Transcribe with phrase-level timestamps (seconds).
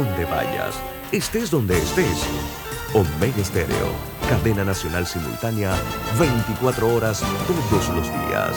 [0.00, 0.76] Donde vayas,
[1.12, 2.24] estés donde estés.
[2.94, 3.90] Omega Estéreo,
[4.30, 5.74] cadena nacional simultánea,
[6.18, 8.56] 24 horas todos los días.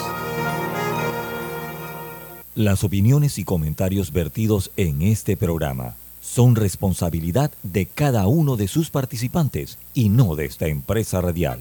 [2.56, 8.90] Las opiniones y comentarios vertidos en este programa son responsabilidad de cada uno de sus
[8.90, 11.60] participantes y no de esta empresa radial.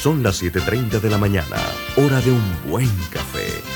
[0.00, 1.56] Son las 7.30 de la mañana,
[1.96, 3.75] hora de un buen café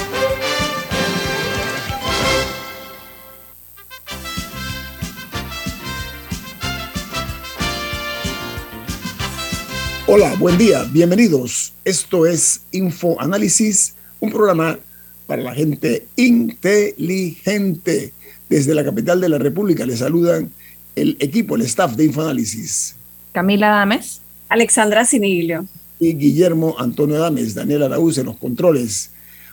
[10.13, 11.71] Hola, buen día, bienvenidos.
[11.85, 14.77] Esto es Info Análisis, un programa
[15.25, 18.11] para la gente inteligente.
[18.49, 20.51] Desde la capital de la República les saludan
[20.97, 22.97] el equipo, el staff de Infoanálisis.
[23.31, 24.19] Camila Dames.
[24.49, 25.65] Alexandra Siniglio.
[25.97, 29.11] Y Guillermo Antonio Dames, Daniel Araúz en los controles.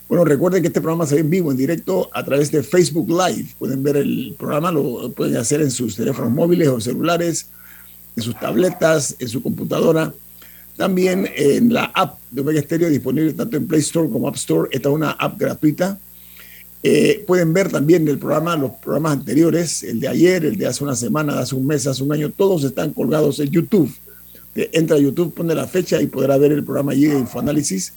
[0.09, 3.09] Bueno, recuerden que este programa se ve en vivo, en directo, a través de Facebook
[3.09, 3.51] Live.
[3.61, 7.47] Pueden ver el programa, lo pueden hacer en sus teléfonos móviles o celulares,
[8.17, 10.13] en sus tabletas, en su computadora
[10.79, 14.69] también en la app de Omega Stereo, disponible tanto en Play Store como App Store,
[14.73, 15.99] esta es una app gratuita.
[16.85, 20.85] Eh, pueden ver también el programa, los programas anteriores, el de ayer, el de hace
[20.85, 23.93] una semana, hace un mes, hace un año, todos están colgados en YouTube.
[24.55, 27.95] Entra a YouTube, pone la fecha y podrá ver el programa allí de Infoanálisis.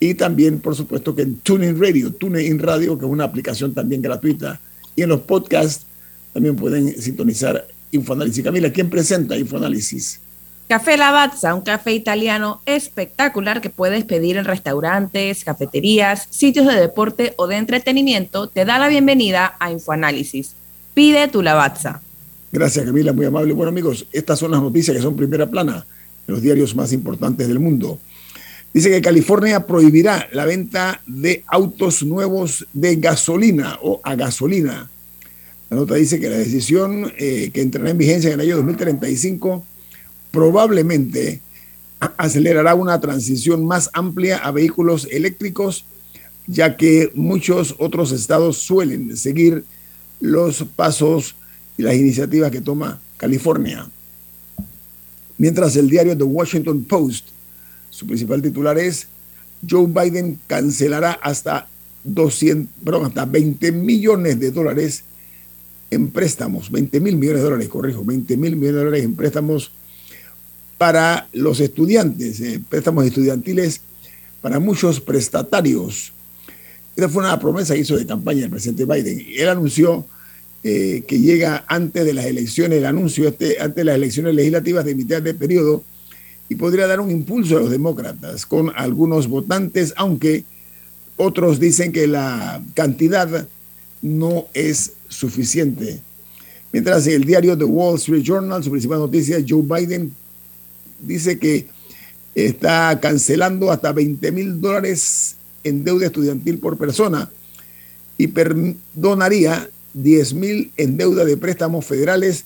[0.00, 4.02] Y también, por supuesto, que en TuneIn Radio, TuneIn Radio, que es una aplicación también
[4.02, 4.60] gratuita.
[4.96, 5.86] Y en los podcasts
[6.32, 8.42] también pueden sintonizar Infoanálisis.
[8.42, 10.18] Camila, ¿quién presenta Infoanálisis?
[10.70, 17.34] Café Lavazza, un café italiano espectacular que puedes pedir en restaurantes, cafeterías, sitios de deporte
[17.38, 20.52] o de entretenimiento, te da la bienvenida a Infoanálisis.
[20.94, 22.00] Pide tu Lavazza.
[22.52, 23.52] Gracias Camila, muy amable.
[23.52, 25.84] Bueno amigos, estas son las noticias que son primera plana
[26.28, 27.98] en los diarios más importantes del mundo.
[28.72, 34.88] Dice que California prohibirá la venta de autos nuevos de gasolina o a gasolina.
[35.68, 39.66] La nota dice que la decisión eh, que entrará en vigencia en el año 2035
[40.30, 41.40] probablemente
[42.16, 45.84] acelerará una transición más amplia a vehículos eléctricos,
[46.46, 49.64] ya que muchos otros estados suelen seguir
[50.20, 51.36] los pasos
[51.76, 53.88] y las iniciativas que toma California.
[55.38, 57.28] Mientras el diario The Washington Post,
[57.90, 59.08] su principal titular es
[59.68, 61.68] Joe Biden cancelará hasta
[62.04, 65.04] 200, perdón, hasta 20 millones de dólares
[65.90, 69.72] en préstamos, 20 mil millones de dólares, corrijo, 20 mil millones de dólares en préstamos
[70.80, 73.82] para los estudiantes, eh, préstamos estudiantiles
[74.40, 76.14] para muchos prestatarios.
[76.96, 79.26] Esa fue una promesa que hizo de campaña el presidente Biden.
[79.36, 80.06] Él anunció
[80.64, 84.86] eh, que llega antes de las elecciones, el anuncio este, antes de las elecciones legislativas
[84.86, 85.84] de mitad de periodo
[86.48, 90.44] y podría dar un impulso a los demócratas con algunos votantes, aunque
[91.18, 93.46] otros dicen que la cantidad
[94.00, 96.00] no es suficiente.
[96.72, 100.14] Mientras el diario The Wall Street Journal, su principal noticia, Joe Biden
[101.02, 101.66] dice que
[102.34, 107.30] está cancelando hasta 20 mil dólares en deuda estudiantil por persona
[108.16, 112.44] y perdonaría 10 mil en deuda de préstamos federales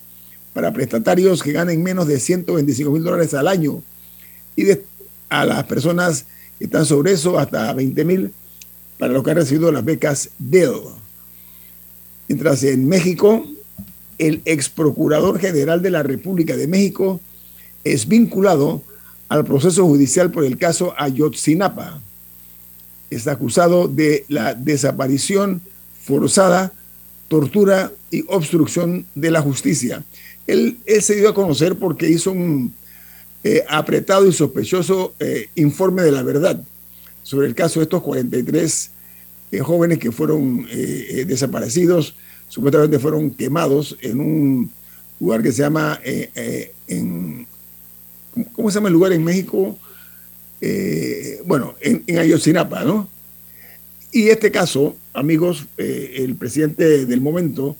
[0.53, 3.82] para prestatarios que ganen menos de 125 mil dólares al año
[4.56, 4.66] y
[5.28, 6.26] a las personas
[6.59, 8.32] que están sobre eso hasta 20 mil
[8.98, 10.75] para los que han recibido las becas DEL.
[12.28, 13.44] Mientras en México,
[14.19, 17.20] el ex procurador general de la República de México,
[17.84, 18.82] es vinculado
[19.28, 22.00] al proceso judicial por el caso Ayotzinapa.
[23.10, 25.60] Está acusado de la desaparición
[26.02, 26.72] forzada,
[27.28, 30.02] tortura y obstrucción de la justicia.
[30.46, 32.74] Él, se dio a conocer porque hizo un
[33.42, 36.62] eh, apretado y sospechoso eh, informe de la verdad
[37.22, 38.90] sobre el caso de estos 43
[39.52, 40.66] eh, jóvenes que fueron
[41.26, 42.14] desaparecidos,
[42.48, 44.70] supuestamente fueron quemados en un
[45.19, 47.46] lugar que se llama en
[48.52, 49.76] ¿cómo se llama el lugar en México?
[50.60, 53.08] Eh, bueno, en, Ayotzinapa, ¿no?
[54.12, 57.76] Y este caso, amigos, eh, el presidente del momento,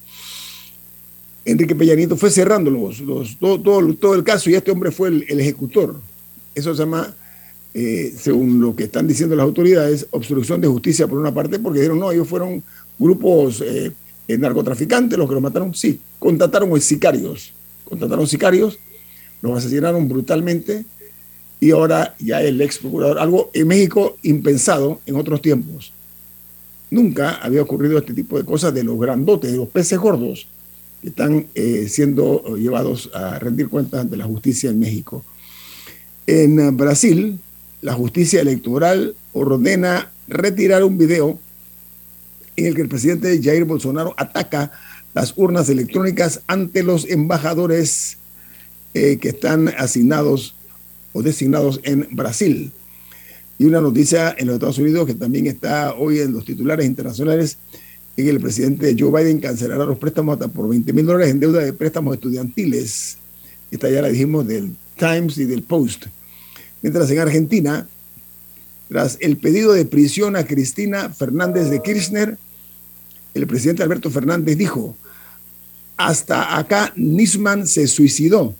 [1.45, 3.59] Enrique Peña Nieto, fue cerrando los, todo,
[3.95, 5.99] todo, el caso y este hombre fue el, ejecutor.
[6.53, 7.13] Eso se llama,
[7.73, 11.79] eh, según lo que están diciendo las autoridades, obstrucción de justicia por una parte, porque
[11.79, 12.61] dijeron, no, ellos fueron
[12.99, 13.63] grupos
[14.27, 15.73] narcotraficantes los que los mataron.
[15.73, 17.53] Sí, contrataron sicarios,
[17.85, 18.77] contrataron sicarios
[19.45, 20.85] los asesinaron brutalmente
[21.59, 25.93] y ahora ya el ex procurador, algo en México impensado en otros tiempos.
[26.91, 30.47] nunca había ocurrido este tipo de cosas de los grandotes, de los peces gordos,
[31.01, 35.23] que están eh, siendo llevados a rendir cuentas ante la justicia en México.
[36.27, 37.39] En Brasil,
[37.81, 41.37] la justicia electoral ordena retirar un video
[42.55, 44.71] en el que el presidente Jair Bolsonaro ataca
[45.13, 48.17] las urnas electrónicas ante los embajadores
[48.95, 50.55] eh, que están asignados
[51.11, 52.71] o designados en Brasil.
[53.59, 57.57] Y una noticia en los Estados Unidos que también está hoy en los titulares internacionales,
[58.15, 61.41] en que el presidente Joe Biden cancelará los préstamos hasta por 20 mil dólares en
[61.41, 63.17] deuda de préstamos estudiantiles.
[63.69, 66.05] Esta ya la dijimos del Times y del Post.
[66.81, 67.89] Mientras en Argentina,
[68.87, 72.37] tras el pedido de prisión a Cristina Fernández de Kirchner,
[73.33, 74.95] el presidente Alberto Fernández dijo,
[75.97, 78.55] hasta acá Nisman se suicidó.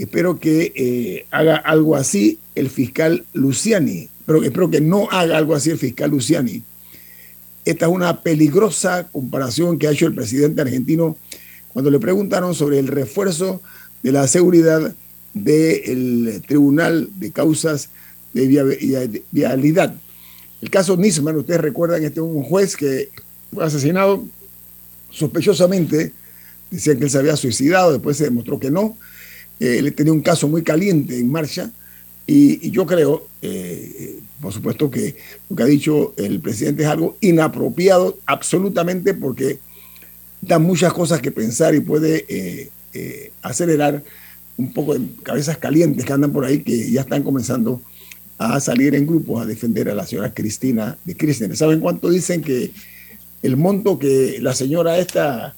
[0.00, 5.54] Espero que eh, haga algo así el fiscal Luciani, pero espero que no haga algo
[5.54, 6.62] así el fiscal Luciani.
[7.66, 11.18] Esta es una peligrosa comparación que ha hecho el presidente argentino
[11.68, 13.60] cuando le preguntaron sobre el refuerzo
[14.02, 14.94] de la seguridad
[15.34, 17.90] del Tribunal de Causas
[18.32, 19.94] de Vialidad.
[20.62, 23.10] El caso Nisman, ustedes recuerdan, este es un juez que
[23.52, 24.24] fue asesinado
[25.10, 26.14] sospechosamente,
[26.70, 28.96] decían que él se había suicidado, después se demostró que no.
[29.60, 31.70] Eh, él tenía un caso muy caliente en marcha
[32.26, 35.16] y, yo creo, eh, por supuesto, que
[35.48, 39.58] lo que ha dicho el presidente es algo inapropiado absolutamente porque
[40.40, 44.02] da muchas cosas que pensar y puede eh, acelerar
[44.56, 47.80] un poco de cabezas calientes que andan por ahí que ya están comenzando
[48.38, 51.54] a salir en grupos a defender a la señora Cristina de Kirchner.
[51.56, 52.70] ¿Saben cuánto dicen que
[53.42, 55.54] el monto que la señora esta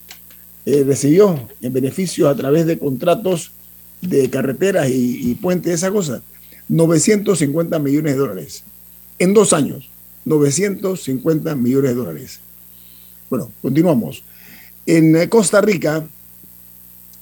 [0.67, 3.53] eh, recibió en beneficio a través de contratos
[4.03, 6.23] de carreteras y, puentes, esa cosa?
[6.69, 8.65] 950 millones de dólares.
[9.19, 9.89] En dos años,
[10.25, 12.41] 950 millones de dólares.
[13.31, 14.23] Bueno, continuamos.
[14.85, 16.07] En Costa Rica,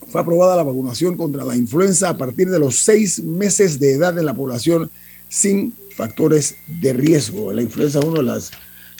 [0.08, 4.12] fue aprobada la vacunación contra la influenza a partir de los seis meses de edad
[4.12, 4.90] de la población
[5.28, 7.52] sin factores de riesgo.
[7.52, 8.50] La influenza es una de las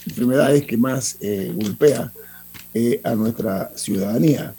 [0.06, 2.12] enfermedades que más eh, golpea
[2.74, 4.54] eh, a nuestra ciudadanía.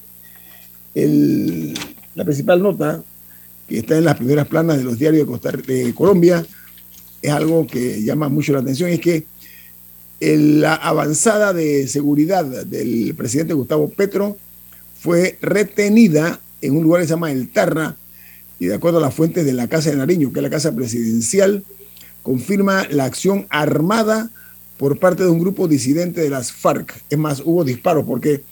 [0.94, 3.02] la principal nota
[3.72, 5.28] que está en las primeras planas de los diarios
[5.66, 6.46] de, Colombia
[7.22, 9.26] es algo que llama mucho la atención, es que
[10.20, 14.38] la avanzada de seguridad del presidente Gustavo Petro
[15.00, 17.96] fue retenida en un lugar que se llama El Tarra,
[18.60, 20.76] y de acuerdo a las fuentes de la Casa de Nariño, que es la Casa
[20.76, 21.64] Presidencial,
[22.22, 24.30] confirma la acción armada
[24.78, 27.04] por parte de un grupo disidente de las FARC.
[27.10, 28.44] Es más, hubo disparos porque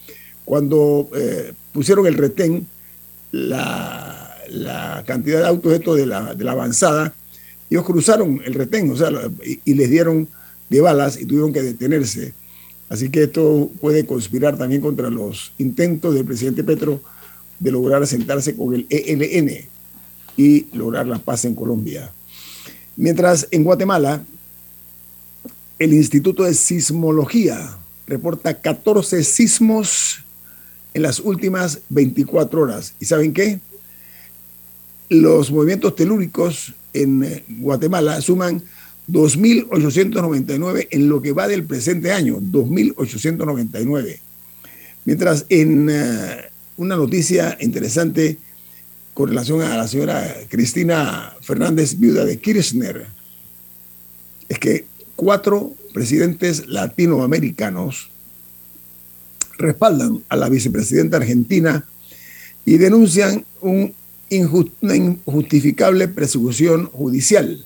[0.45, 2.67] cuando eh, pusieron el retén,
[3.31, 7.13] la, la, cantidad de autos estos de la, de la avanzada,
[7.69, 9.09] ellos cruzaron el retén, o sea,
[9.45, 10.27] y, y les dieron
[10.69, 12.33] de balas y tuvieron que detenerse.
[12.89, 17.01] Así que esto puede conspirar también contra los intentos del presidente Petro
[17.59, 19.67] de lograr sentarse con el ELN
[20.37, 22.11] y lograr la paz en Colombia.
[22.95, 24.23] Mientras en Guatemala,
[25.77, 30.23] el Instituto de Sismología reporta 14 sismos
[30.93, 32.93] en las últimas 24 horas.
[32.99, 33.59] ¿Y saben qué?
[35.09, 38.63] Los movimientos telúricos en Guatemala suman
[39.07, 44.19] 2.899 en lo que va del presente año, 2.899.
[45.05, 48.37] Mientras en eh, una noticia interesante
[49.13, 53.07] con relación a la señora Cristina Fernández, viuda de Kirchner,
[54.47, 54.85] es que
[55.15, 58.09] cuatro presidentes latinoamericanos
[59.57, 61.85] respaldan a la vicepresidenta argentina
[62.63, 63.93] y denuncian un
[64.29, 67.65] injustificable persecución judicial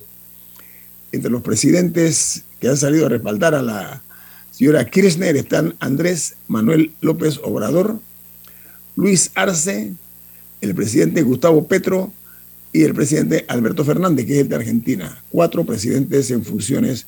[1.12, 4.02] entre los presidentes que han salido a respaldar a la
[4.50, 8.00] señora Kirchner están Andrés Manuel López Obrador,
[8.96, 9.92] Luis Arce,
[10.60, 12.12] el presidente Gustavo Petro
[12.72, 15.22] y el presidente Alberto Fernández, que es el de Argentina.
[15.30, 17.06] Cuatro presidentes en funciones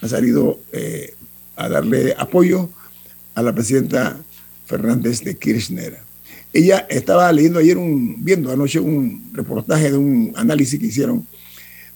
[0.00, 1.14] han salido eh,
[1.56, 2.70] a darle apoyo
[3.34, 4.18] a la presidenta
[4.66, 6.11] Fernández de Kirchner.
[6.52, 11.26] Ella estaba leyendo ayer, un, viendo anoche un reportaje de un análisis que hicieron.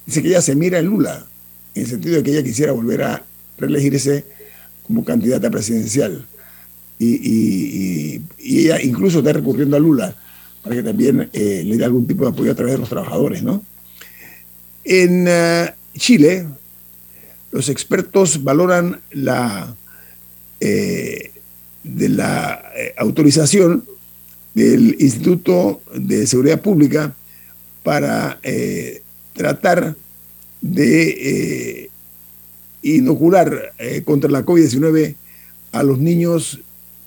[0.07, 1.27] Dice que ella se mira en Lula
[1.75, 3.23] en el sentido de que ella quisiera volver a
[3.59, 4.25] reelegirse
[4.87, 6.27] como candidata presidencial.
[6.99, 10.17] Y, ella incluso está recurriendo a Lula
[10.63, 13.43] para que también eh, le dé algún tipo de apoyo a través de los trabajadores.
[13.43, 13.63] ¿no?
[14.85, 16.47] En eh, Chile,
[17.53, 19.77] los expertos valoran la,
[20.61, 21.31] eh,
[21.85, 22.65] de la
[22.97, 23.85] autorización
[24.57, 27.15] del Instituto de Seguridad Pública
[27.85, 28.41] para
[29.33, 29.95] tratar
[30.61, 31.91] de eh,
[32.83, 35.15] inocular eh, contra la COVID-19
[35.73, 36.61] a los niños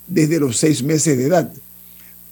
[0.06, 1.52] desde los seis meses de edad.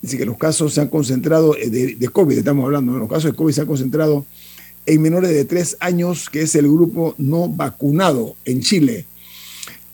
[0.03, 3.37] Dice que los casos se han concentrado, eh, de, COVID estamos hablando, los casos de
[3.37, 4.27] COVID se han concentrado
[4.87, 9.07] en menores de tres años, que es el grupo no vacunado en Chile.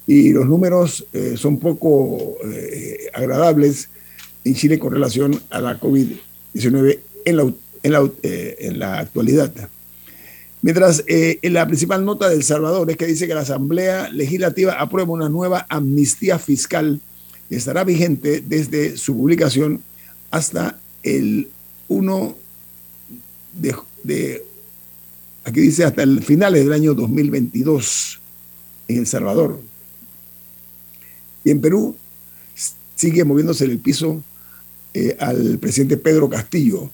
[0.06, 3.88] Y los números eh, son poco eh, agradables
[4.44, 9.52] en Chile con relación a la COVID-19 en la, en, la, actualidad.
[10.62, 14.74] Mientras en la principal nota de El Salvador es que dice que la Asamblea Legislativa
[14.74, 17.00] aprueba una nueva amnistía fiscal
[17.48, 19.82] que estará vigente desde su publicación
[20.30, 21.48] hasta el
[21.88, 22.36] 1
[24.02, 24.42] de,
[25.44, 28.20] aquí dice hasta el finales del año 2022
[28.88, 29.60] en El Salvador.
[31.44, 31.96] Y en Perú
[32.96, 34.22] sigue moviéndose el piso
[34.96, 36.88] eh, al presidente Pedro Castillo,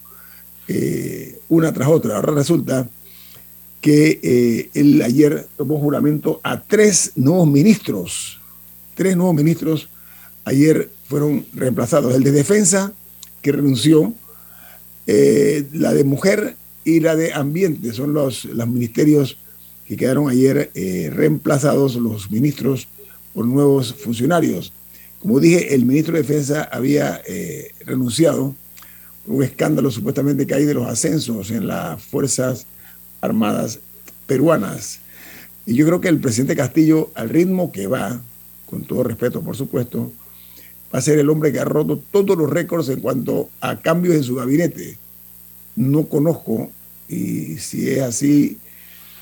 [0.69, 2.17] eh, una tras otra.
[2.17, 2.89] Ahora resulta
[3.83, 8.41] que eh, él ayer tomó juramento a tres nuevos ministros,
[8.95, 9.91] tres nuevos ministros
[10.47, 12.95] ayer fueron reemplazados, el de defensa,
[13.43, 14.15] que renunció,
[15.07, 17.93] la de mujer y la de ambiente.
[17.93, 19.39] Son los, los ministerios
[19.87, 20.71] que quedaron ayer
[21.13, 22.87] reemplazados, los ministros,
[23.35, 24.73] por nuevos funcionarios.
[25.21, 28.55] Como dije, el ministro de Defensa había eh, renunciado
[29.27, 32.67] un escándalo supuestamente que hay de los ascensos en las Fuerzas
[33.21, 33.81] Armadas
[34.27, 35.01] peruanas.
[35.67, 38.23] Y yo creo que el presidente Castillo, al ritmo que va,
[38.65, 40.11] con todo respeto, por supuesto,
[40.93, 44.15] va a ser el hombre que ha roto todos los récords en cuanto a cambios
[44.15, 44.97] en su gabinete.
[45.77, 46.71] No conozco,
[47.09, 48.59] y si es así,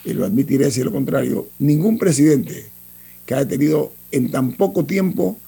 [0.04, 2.66] lo admitiré si es lo contrario, ningún presidente
[3.26, 5.38] que haya tenido en tan poco tiempo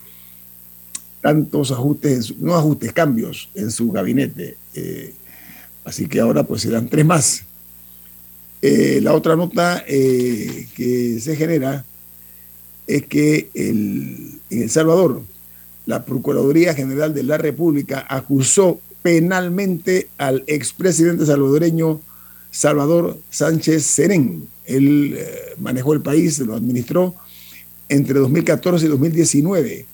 [1.20, 4.56] tantos ajustes, no ajustes, cambios en su gabinete.
[4.74, 5.14] Eh,
[5.84, 7.44] así que ahora pues serán tres más.
[8.62, 11.84] Eh, la otra nota que se genera
[12.86, 15.22] es que en El Salvador,
[15.86, 22.00] la Procuraduría General de la República acusó penalmente al expresidente salvadoreño
[22.50, 24.48] Salvador Sánchez Serén.
[24.66, 27.14] Él eh, manejó el país, lo administró
[27.88, 29.86] entre 2014 y 2019.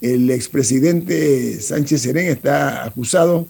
[0.00, 3.46] El expresidente Sánchez Serén está acusado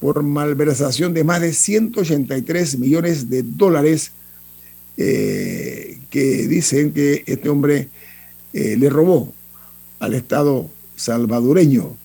[0.00, 4.12] por malversación de más de 183 millones de dólares
[4.96, 7.88] eh, que dicen que este hombre
[8.52, 9.32] eh, le robó
[9.98, 11.96] al Estado salvadoreño.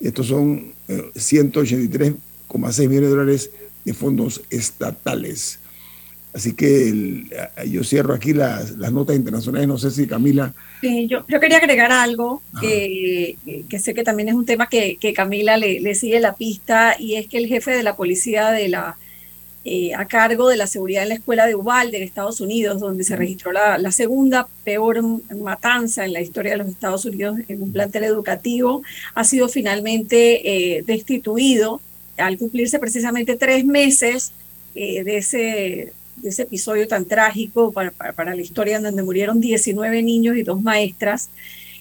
[0.00, 2.14] Estos son 183,6
[2.84, 3.50] eh, millones de dólares
[3.84, 5.58] de fondos estatales.
[6.34, 7.24] Así que
[7.68, 9.68] yo cierro aquí las, notas internacionales.
[9.68, 10.52] No sé si Camila.
[10.80, 13.36] Sí, yo, yo quería agregar algo que,
[13.68, 16.96] que, sé que también es un tema que, que Camila le, le, sigue la pista
[16.98, 18.96] y es que el jefe de la policía de la
[19.66, 23.02] eh, a cargo de la seguridad en la escuela de Uvalde, en Estados Unidos, donde
[23.02, 25.00] se registró la, la, segunda peor
[25.34, 28.82] matanza en la historia de los Estados Unidos en un plantel educativo,
[29.14, 31.80] ha sido finalmente eh, destituido
[32.18, 34.32] al cumplirse precisamente tres meses
[34.74, 39.40] eh, de, ese, de ese episodio tan trágico para, para, la historia en donde murieron
[39.40, 41.30] 19 niños y dos maestras.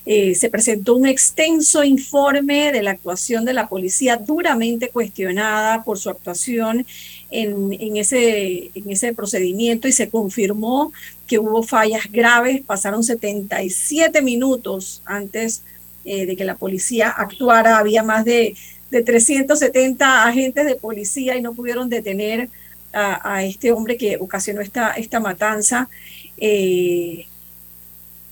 [0.05, 5.97] Eh, se presentó un extenso informe de la actuación de la policía duramente cuestionada por
[5.97, 6.85] su actuación
[7.31, 10.91] en, en, ese, en ese procedimiento y se confirmó
[11.25, 12.61] que hubo fallas graves.
[12.65, 15.63] Pasaron 77 minutos antes
[16.03, 17.77] eh, de que la policía actuara.
[17.77, 18.55] Había más de,
[18.91, 22.49] de 370 agentes de policía y no pudieron detener
[22.93, 25.89] a, a este hombre que ocasionó esta, esta matanza.
[26.37, 27.25] Eh,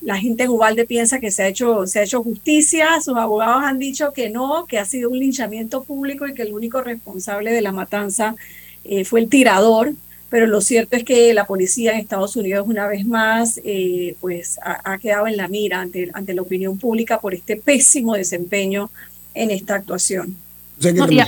[0.02, 3.64] la gente en Ubalde piensa que se ha hecho, se ha hecho justicia, sus abogados
[3.64, 7.52] han dicho que no, que ha sido un linchamiento público y que el único responsable
[7.52, 8.36] de la matanza
[8.84, 9.94] eh, fue el tirador,
[10.30, 14.58] pero lo cierto es que la policía en Estados Unidos una vez más eh, pues
[14.64, 18.90] ha, quedado en la mira ante, ante la opinión pública por este pésimo desempeño
[19.36, 20.36] en esta actuación.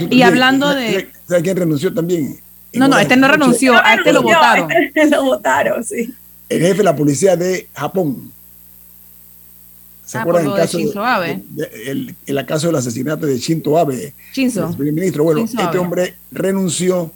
[0.10, 1.10] y, hablando de...
[1.28, 2.40] ¿Sabe quién renunció también?
[2.74, 4.72] No, no, este no renunció, a este lo votaron.
[4.72, 6.14] Este lo votaron, sí.
[6.50, 8.32] El jefe de la policía de Japón
[10.14, 11.44] ¿Se ah, acuerdan el caso de, Abe?
[11.88, 14.14] el, el, caso del asesinato de Shinzo Abe?
[14.32, 14.70] Shinzo.
[14.70, 15.24] El primer ministro.
[15.24, 17.12] Bueno, este hombre renunció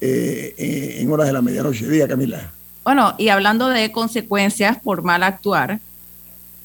[0.00, 1.86] eh, en horas de la medianoche.
[1.86, 2.50] Diga, Camila.
[2.82, 5.80] Bueno, y hablando de consecuencias por mal actuar,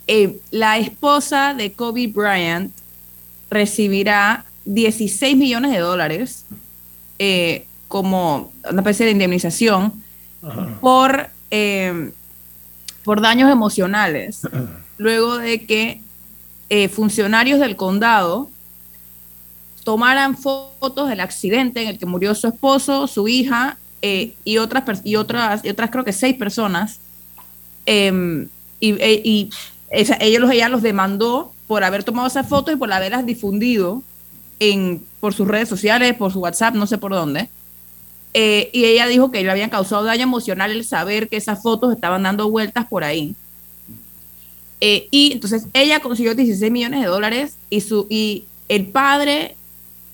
[0.07, 2.73] eh, la esposa de Kobe Bryant
[3.51, 6.45] recibirá 16 millones de dólares
[7.19, 9.93] eh, como una especie de indemnización
[10.81, 11.29] por,
[13.03, 14.41] por daños emocionales.
[14.97, 16.01] luego de que
[16.69, 18.49] eh, funcionarios del condado
[19.83, 25.01] tomaran fotos del accidente en el que murió su esposo, su hija eh, y, otras,
[25.03, 26.99] y, otras, y otras creo que seis personas.
[27.85, 28.47] Em,
[28.79, 29.51] y, e, y,
[29.91, 34.01] esa, ellos, ella los demandó por haber tomado esas fotos y por haberlas difundido
[34.59, 37.49] en, por sus redes sociales, por su WhatsApp, no sé por dónde.
[38.33, 41.93] Eh, y ella dijo que le habían causado daño emocional el saber que esas fotos
[41.93, 43.35] estaban dando vueltas por ahí.
[44.81, 49.55] Eh, y entonces ella consiguió 16 millones de dólares y, su, y el padre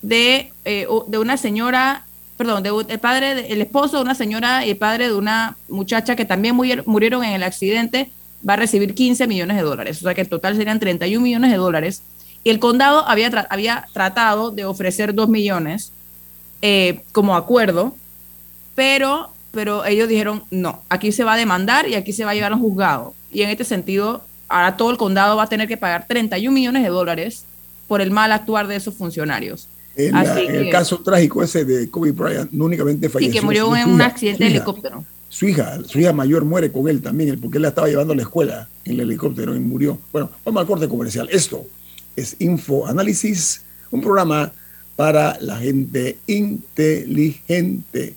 [0.02, 2.04] de, eh, de una señora,
[2.36, 6.14] perdón, de, el padre, el esposo de una señora y el padre de una muchacha
[6.14, 8.10] que también murieron en el accidente
[8.46, 9.98] va a recibir 15 millones de dólares.
[9.98, 12.02] O sea que en total serían 31 millones de dólares.
[12.44, 15.92] Y el condado había, había tratado de ofrecer 2 millones
[17.12, 17.94] como acuerdo,
[18.80, 22.34] pero, pero ellos dijeron, no, aquí se va a demandar y aquí se va a
[22.34, 23.12] llevar a un juzgado.
[23.30, 26.82] Y en este sentido, ahora todo el condado va a tener que pagar 31 millones
[26.82, 27.44] de dólares
[27.88, 29.68] por el mal actuar de esos funcionarios.
[29.96, 33.34] En, el caso trágico ese de Kobe Bryant, no únicamente falleció.
[33.34, 35.04] Sí, que murió en un accidente de helicóptero.
[35.28, 38.16] Su hija, su hija mayor muere con él también, porque él la estaba llevando a
[38.16, 39.98] la escuela en el helicóptero y murió.
[40.10, 41.28] Bueno, vamos al corte comercial.
[41.30, 41.66] Esto
[42.16, 43.60] es Info Análisis,
[43.90, 44.54] un programa
[44.96, 48.16] para la gente inteligente.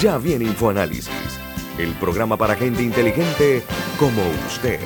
[0.00, 1.10] Ya viene InfoAnálisis,
[1.76, 3.62] el programa para gente inteligente
[3.98, 4.80] como usted.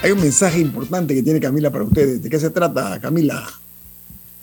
[0.00, 2.22] Hay un mensaje importante que tiene Camila para ustedes.
[2.22, 3.44] ¿De qué se trata, Camila?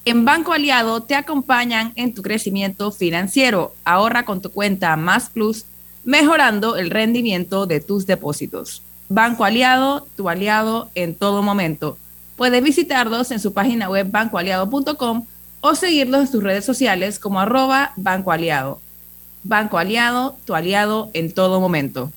[0.03, 3.73] En Banco Aliado te acompañan en tu crecimiento financiero.
[3.85, 5.63] Ahorra con tu cuenta Más Plus,
[6.03, 8.81] mejorando el rendimiento de tus depósitos.
[9.09, 11.97] Banco Aliado, tu aliado en todo momento.
[12.37, 15.25] Puedes visitarlos en su página web bancoaliado.com
[15.61, 18.79] o seguirlos en sus redes sociales como arroba Banco Aliado.
[19.43, 22.11] Banco Aliado, tu aliado en todo momento.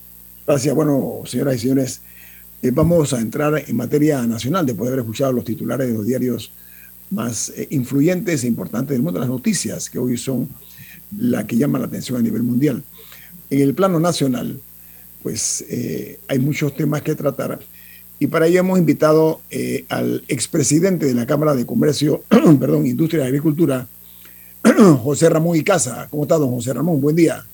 [0.46, 0.74] Gracias.
[0.74, 2.02] Bueno, señoras y señores,
[2.62, 6.06] eh, vamos a entrar en materia nacional después de haber escuchado los titulares de los
[6.06, 6.52] diarios
[7.10, 10.48] más eh, influyentes e importantes del mundo, las noticias que hoy son
[11.16, 12.84] la que llama la atención a nivel mundial.
[13.48, 14.60] En el plano nacional,
[15.22, 17.58] pues eh, hay muchos temas que tratar.
[18.18, 22.22] Y para ello hemos invitado eh, al expresidente de la Cámara de Comercio,
[22.60, 23.86] perdón, Industria y Agricultura,
[25.02, 26.06] José Ramón Icaza.
[26.08, 27.00] ¿Cómo está, don José Ramón?
[27.00, 27.44] Buen día.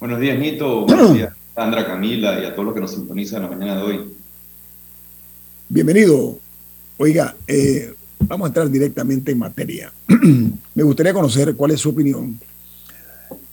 [0.00, 0.86] Buenos días, Nito.
[0.86, 4.00] Buenos días, Sandra, Camila y a todos los que nos sintonizan la mañana de hoy.
[5.68, 6.38] Bienvenido.
[6.96, 9.92] Oiga, eh, vamos a entrar directamente en materia.
[10.74, 12.38] Me gustaría conocer cuál es su opinión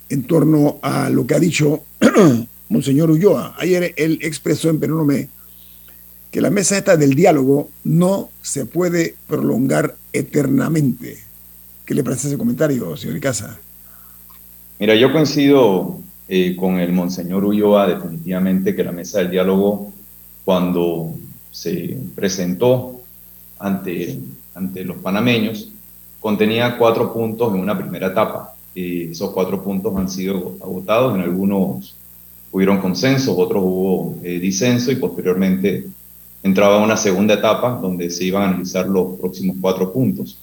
[0.09, 1.83] en torno a lo que ha dicho
[2.69, 3.55] Monseñor Ulloa.
[3.57, 5.07] Ayer él expresó en Perú
[6.31, 11.17] que la mesa esta del diálogo no se puede prolongar eternamente.
[11.85, 13.59] ¿Qué le parece ese comentario, señor Casa?
[14.77, 19.91] Mira, yo coincido eh, con el Monseñor Ulloa definitivamente que la mesa del diálogo,
[20.45, 21.15] cuando
[21.51, 23.01] se presentó
[23.57, 24.19] ante,
[24.53, 25.71] ante los panameños,
[26.19, 28.53] contenía cuatro puntos en una primera etapa.
[28.75, 31.95] Eh, esos cuatro puntos han sido agotados en algunos
[32.51, 35.85] hubieron consensos, otros hubo eh, disenso y posteriormente
[36.41, 40.37] entraba una segunda etapa donde se iban a analizar los próximos cuatro puntos.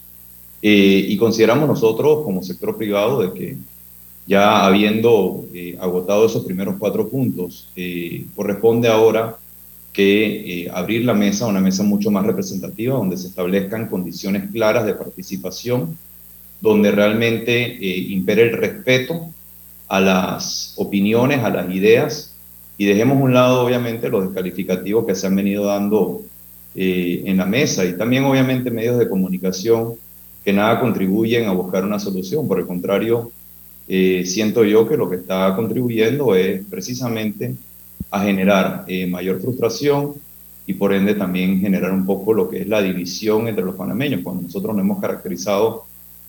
[0.61, 3.57] Eh, y consideramos nosotros como sector privado de que
[4.25, 7.69] ya habiendo eh, agotado esos primeros cuatro puntos,
[8.35, 9.37] corresponde ahora
[9.93, 14.95] que abrir la mesa, una mesa mucho más representativa, donde se establezcan condiciones claras de
[14.95, 15.97] participación,
[16.59, 17.77] donde realmente
[18.09, 19.31] impere el respeto
[19.87, 22.33] a las opiniones, a las ideas,
[22.77, 26.21] y dejemos un lado, obviamente, los descalificativos que se han venido dando
[26.75, 29.95] eh, en la mesa, y también, obviamente, medios de comunicación
[30.43, 32.47] que nada contribuyen a buscar una solución.
[32.47, 33.31] Por el contrario,
[33.87, 37.55] eh, siento yo que lo que está contribuyendo es precisamente
[38.11, 40.13] a generar eh, mayor frustración,
[40.67, 44.21] y por ende también generar un poco lo que es la división entre los panameños,
[44.21, 45.85] cuando nosotros nos hemos caracterizado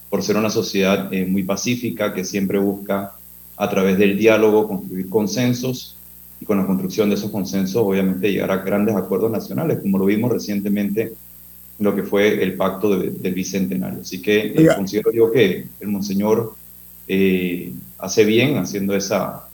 [0.09, 3.13] por ser una sociedad eh, muy pacífica que siempre busca
[3.59, 5.97] a través del diálogo construir consensos
[6.41, 10.05] y con la construcción de esos consensos obviamente llegar a grandes acuerdos nacionales, como lo
[10.05, 14.01] vimos recientemente en lo que fue el pacto del Bicentenario.
[14.01, 16.55] Así que eh, considero yo que el Monseñor
[17.09, 19.49] eh, hace bien haciendo esa,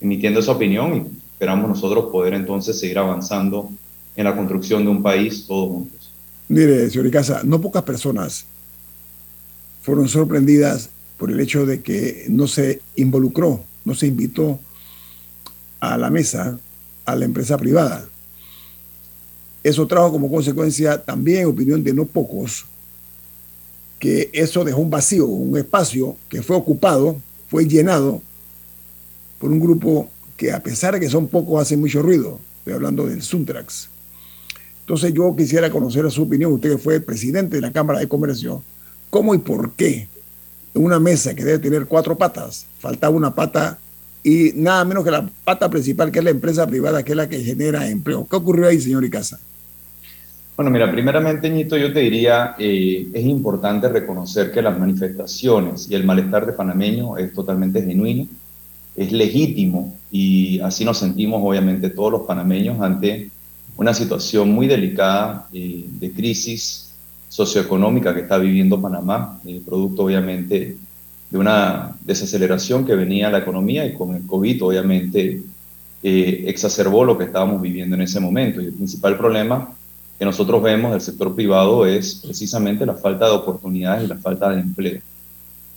[0.00, 3.70] emitiendo esa opinión y esperamos nosotros poder entonces seguir avanzando
[4.16, 6.10] en la construcción de un país todos juntos.
[6.48, 8.46] Mire, señor Icaza, no pocas personas
[9.82, 14.58] fueron sorprendidas por el hecho de que no se involucró, no se invitó
[15.80, 16.58] a la mesa
[17.04, 18.04] a la empresa privada.
[19.62, 22.66] Eso trajo como consecuencia también, opinión de no pocos,
[23.98, 27.16] que eso dejó un vacío, un espacio que fue ocupado,
[27.48, 28.20] fue llenado
[29.38, 32.40] por un grupo que a pesar de que son pocos, hace mucho ruido.
[32.58, 33.88] Estoy hablando del Suntrax.
[34.80, 38.62] Entonces yo quisiera conocer su opinión, usted que fue presidente de la Cámara de Comercio,
[39.10, 40.08] ¿cómo y por qué
[40.74, 43.78] una mesa que debe tener cuatro patas, faltaba una pata
[44.24, 47.28] y nada menos que la pata principal, que es la empresa privada, que es la
[47.28, 48.26] que genera empleo?
[48.28, 49.38] ¿Qué ocurrió ahí, señor Icaza?
[50.56, 55.94] Bueno, mira, primeramente, Ñito, yo te diría, eh, es importante reconocer que las manifestaciones y
[55.94, 58.28] el malestar de panameño es totalmente genuino,
[58.94, 63.30] es legítimo y así nos sentimos, obviamente, todos los panameños ante
[63.76, 66.91] una situación muy delicada eh, de crisis
[67.32, 70.76] socioeconómica que está viviendo Panamá, eh, producto obviamente
[71.30, 75.42] de una desaceleración que venía la economía y con el COVID obviamente
[76.02, 78.60] eh, exacerbó lo que estábamos viviendo en ese momento.
[78.60, 79.74] Y el principal problema
[80.18, 84.50] que nosotros vemos del sector privado es precisamente la falta de oportunidades y la falta
[84.50, 85.00] de empleo.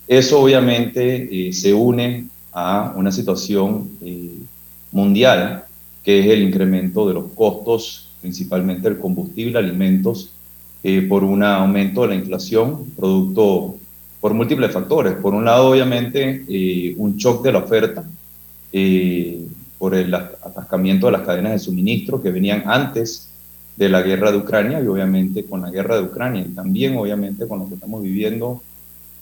[0.10, 3.92] Eso obviamente se une a una situación
[4.92, 5.64] mundial
[6.04, 10.35] que es el incremento de los costos, principalmente el combustible, alimentos,
[10.88, 13.76] eh, por un aumento de la inflación, producto
[14.22, 15.16] por múltiples factores.
[15.16, 18.04] Por un lado, obviamente, eh, un shock de la oferta
[18.72, 19.48] eh,
[19.80, 23.30] por el atascamiento de las cadenas de suministro que venían antes
[23.76, 27.48] de la guerra de Ucrania y obviamente con la guerra de Ucrania y también obviamente
[27.48, 28.62] con lo que estamos viviendo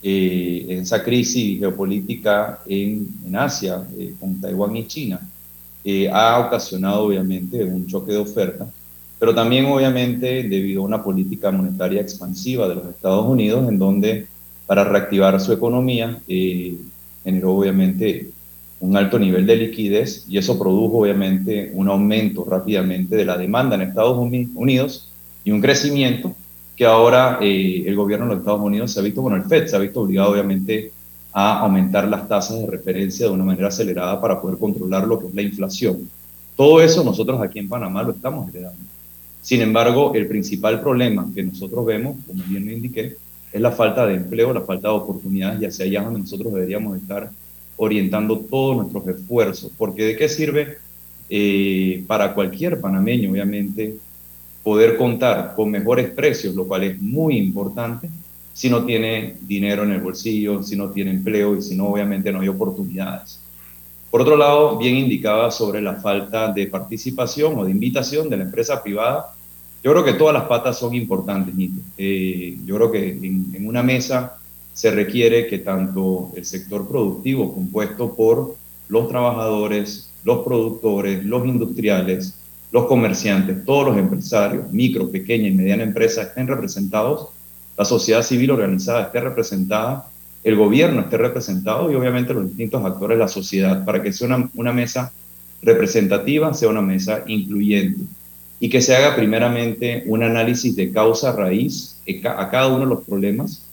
[0.02, 3.82] en esa crisis geopolítica en, en Asia,
[4.20, 5.22] con Taiwán y China
[5.86, 8.66] eh, ha ocasionado obviamente un choque de oferta,
[9.24, 14.28] pero también obviamente debido a una política monetaria expansiva de los Estados Unidos, en donde
[14.66, 16.76] para reactivar su economía eh,
[17.24, 18.32] generó obviamente
[18.82, 23.76] un alto nivel de liquidez y eso produjo obviamente un aumento rápidamente de la demanda
[23.76, 25.10] en Estados Unidos
[25.46, 26.36] y un crecimiento
[26.76, 29.68] que ahora eh, el gobierno de los Estados Unidos se ha visto, bueno, el FED
[29.68, 30.92] se ha visto obligado obviamente
[31.32, 35.28] a aumentar las tasas de referencia de una manera acelerada para poder controlar lo que
[35.28, 36.10] es la inflación.
[36.58, 38.93] Todo eso nosotros aquí en Panamá lo estamos heredando.
[39.44, 43.18] Sin embargo, el principal problema que nosotros vemos, como bien lo indiqué,
[43.52, 46.98] es la falta de empleo, la falta de oportunidades y hacia allá donde nosotros deberíamos
[46.98, 47.30] estar
[47.76, 49.70] orientando todos nuestros esfuerzos.
[49.78, 50.78] Porque de qué sirve
[51.30, 53.98] eh, para cualquier panameño, obviamente,
[54.64, 58.10] poder contar con mejores precios, lo cual es muy importante,
[58.54, 62.32] si no tiene dinero en el bolsillo, si no tiene empleo y si no, obviamente
[62.32, 63.43] no hay oportunidades.
[64.14, 68.44] Por otro lado, bien indicaba sobre la falta de participación o de invitación de la
[68.44, 69.34] empresa privada.
[69.84, 71.82] Yo creo que todas las patas son importantes, Nito.
[71.98, 74.38] Eh, yo creo que en, en una mesa
[74.72, 78.56] se requiere que tanto el sector productivo, compuesto por
[78.88, 82.36] los trabajadores, los productores, los industriales,
[82.72, 87.30] los comerciantes, todos los empresarios, micro, pequeña y mediana empresa, estén representados
[87.78, 90.08] la sociedad civil organizada esté representada,
[90.44, 94.50] el gobierno esté representado y obviamente los distintos actores de la sociedad para que sea
[94.54, 95.12] una, mesa
[95.62, 98.04] representativa, sea una mesa incluyente
[98.60, 102.02] y que se haga primeramente un análisis de causa raíz
[102.38, 103.64] a cada uno de los problemas.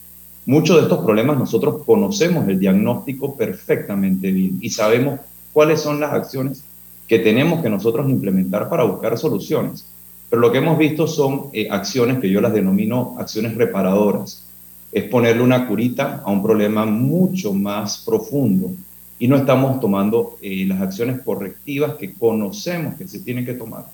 [0.47, 5.21] Muchos de estos problemas nosotros conocemos el diagnóstico perfectamente bien y sabemos
[5.53, 6.65] cuáles son las acciones
[7.09, 9.85] que tenemos que nosotros implementar para buscar soluciones.
[10.29, 14.47] Pero lo que hemos visto son eh, acciones que yo las denomino acciones reparadoras.
[14.93, 18.73] Es ponerle una curita a un problema mucho más profundo
[19.19, 23.87] y no estamos tomando eh, las acciones correctivas que conocemos que se tienen que tomar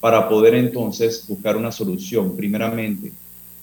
[0.00, 3.12] para poder entonces buscar una solución, primeramente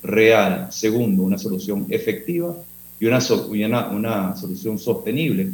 [0.04, 2.56] real, segundo, una solución efectiva
[3.00, 5.52] y una, una, una solución sostenible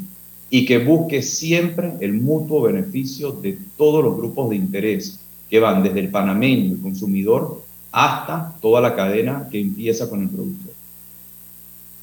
[0.50, 5.20] y que busque siempre el mutuo beneficio de todos los grupos de interés
[5.50, 10.30] que van desde el panameño, el consumidor, hasta toda la cadena que empieza con el
[10.30, 10.67] productor.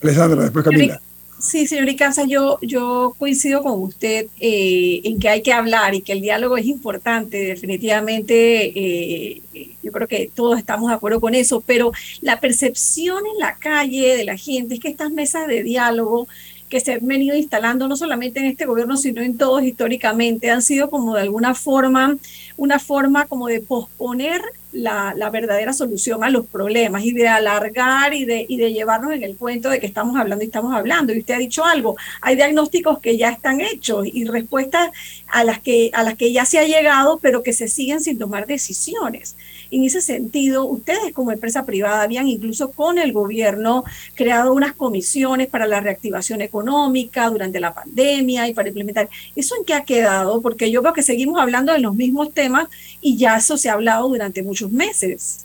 [0.05, 1.01] Alessandra, después Camila.
[1.39, 6.01] Sí, señor Icaza, yo, yo coincido con usted eh, en que hay que hablar y
[6.01, 9.43] que el diálogo es importante, definitivamente, eh,
[9.83, 14.17] yo creo que todos estamos de acuerdo con eso, pero la percepción en la calle
[14.17, 16.29] de la gente es que estas mesas de diálogo
[16.71, 20.63] que se han venido instalando no solamente en este gobierno, sino en todos históricamente, han
[20.63, 22.17] sido como de alguna forma,
[22.57, 24.41] una forma como de posponer
[24.73, 29.23] la, verdadera solución a los problemas y de alargar y de, y de llevarnos en
[29.23, 31.13] el cuento de que estamos hablando y estamos hablando.
[31.13, 34.91] Y usted ha dicho algo, hay diagnósticos que ya están hechos y respuestas
[35.29, 38.19] a las que, a las que ya se ha llegado, pero que se siguen sin
[38.19, 39.37] tomar decisiones.
[39.71, 45.49] En ese sentido, ustedes como empresa privada habían incluso con el gobierno creado unas comisiones
[45.49, 49.09] para la reactivación económica durante la pandemia y para implementar.
[49.35, 50.41] ¿Eso en qué ha quedado?
[50.41, 52.69] Porque yo veo que seguimos hablando de los mismos temas
[53.01, 55.45] y ya eso se ha hablado durante muchos meses.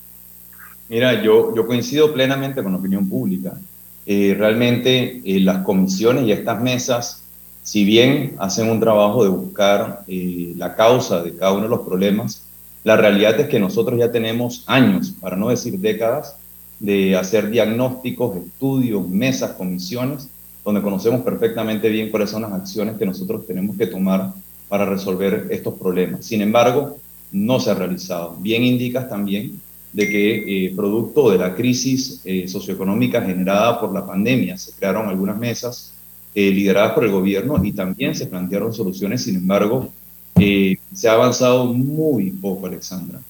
[0.89, 3.53] Mira, yo, yo coincido plenamente con la opinión pública.
[4.05, 7.23] Eh, realmente eh, las comisiones y estas mesas,
[7.61, 11.81] si bien hacen un trabajo de buscar eh, la causa de cada uno de los
[11.81, 12.41] problemas,
[12.89, 16.35] la realidad es que nosotros ya tenemos años, para no decir décadas,
[16.79, 20.27] de hacer diagnósticos, estudios, mesas, comisiones,
[20.65, 24.33] donde conocemos perfectamente bien cuáles son las acciones que nosotros tenemos que tomar
[24.67, 26.25] para resolver estos problemas.
[26.25, 26.97] Sin embargo,
[27.31, 28.35] no se ha realizado.
[28.39, 29.61] Bien indicas también
[29.93, 35.09] de que eh, producto de la crisis eh, socioeconómica generada por la pandemia, se crearon
[35.09, 35.93] algunas mesas
[36.33, 39.91] eh, lideradas por el gobierno y también se plantearon soluciones, sin embargo,
[40.93, 43.21] se ha avanzado muy poco, Alexandra.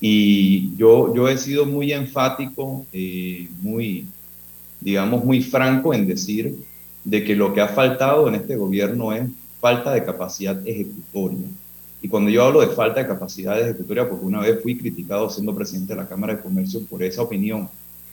[0.00, 4.06] Y yo, yo he sido muy enfático, eh, muy,
[4.80, 6.54] digamos, muy franco en decir
[7.04, 9.28] de que lo que ha faltado en este gobierno es
[9.60, 11.46] falta de capacidad ejecutoria.
[12.00, 15.54] Y cuando yo hablo de falta de capacidad ejecutoria, porque una vez fui criticado siendo
[15.54, 17.68] presidente de la Cámara de Comercio por esa opinión,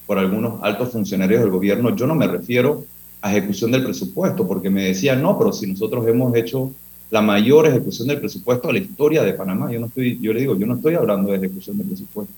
[0.08, 2.86] por algunos altos funcionarios del gobierno, yo no me refiero
[3.22, 6.72] a ejecución del presupuesto, porque me decían, no, pero si nosotros hemos hecho
[7.16, 9.72] la mayor ejecución del presupuesto a la historia de Panamá.
[9.72, 12.34] Yo, no estoy, yo le digo, yo no estoy hablando de ejecución del presupuesto.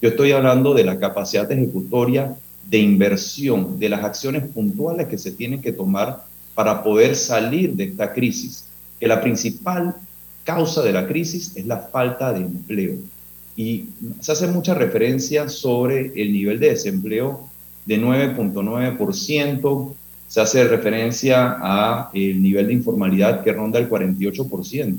[0.00, 2.36] Yo estoy hablando de la capacidad ejecutoria
[2.70, 6.22] de inversión, de las acciones puntuales que se tienen que tomar
[6.54, 8.66] para poder salir de esta crisis,
[9.00, 9.96] que la principal
[10.44, 12.94] causa de la crisis es la falta de empleo.
[13.56, 13.86] Y
[14.20, 17.48] se hace mucha referencia sobre el nivel de desempleo
[17.86, 19.94] de 9.9%,
[20.32, 24.96] se hace referencia a el nivel de informalidad que ronda el 48%.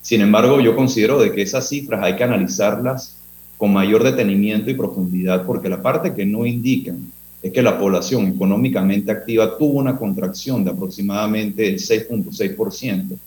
[0.00, 3.14] Sin embargo, yo considero de que esas cifras hay que analizarlas
[3.58, 8.26] con mayor detenimiento y profundidad, porque la parte que no indican es que la población
[8.28, 13.18] económicamente activa tuvo una contracción de aproximadamente el 6.6%.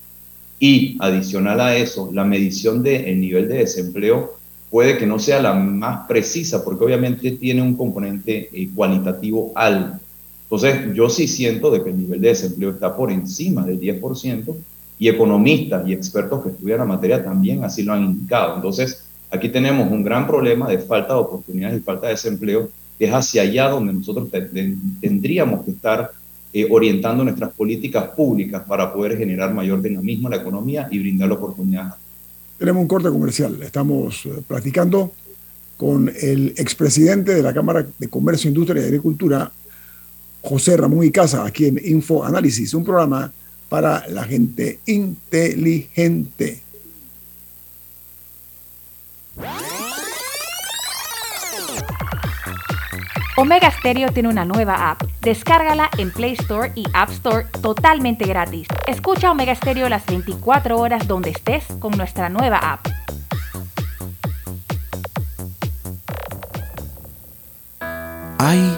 [0.60, 4.40] Y adicional a eso, la medición del nivel de desempleo
[4.72, 10.07] puede que no sea la más precisa, porque obviamente tiene un componente eh, cualitativo alto.
[10.50, 14.56] Entonces, yo sí siento que el nivel de desempleo está por encima del 10%
[14.98, 18.56] y economistas y expertos que estudian la materia también así lo han indicado.
[18.56, 23.06] Entonces, aquí tenemos un gran problema de falta de oportunidades y falta de desempleo, que
[23.06, 24.30] es hacia allá donde nosotros
[25.02, 26.12] tendríamos que estar
[26.54, 31.30] eh, orientando nuestras políticas públicas para poder generar mayor dinamismo en la economía y brindar
[31.30, 31.94] oportunidades.
[32.58, 33.62] Tenemos un corte comercial.
[33.62, 35.12] Estamos eh, platicando
[35.76, 39.52] con el expresidente de la Cámara de Comercio, Industria y Agricultura,
[40.48, 43.34] José Ramón y Casa, aquí en Info Análisis, un programa
[43.68, 46.62] para la gente inteligente.
[53.36, 55.04] Omega Stereo tiene una nueva app.
[55.22, 58.68] Descárgala en Play Store y App Store totalmente gratis.
[58.88, 62.88] Escucha Omega Stereo las 24 horas donde estés con nuestra nueva app.
[68.40, 68.78] Hay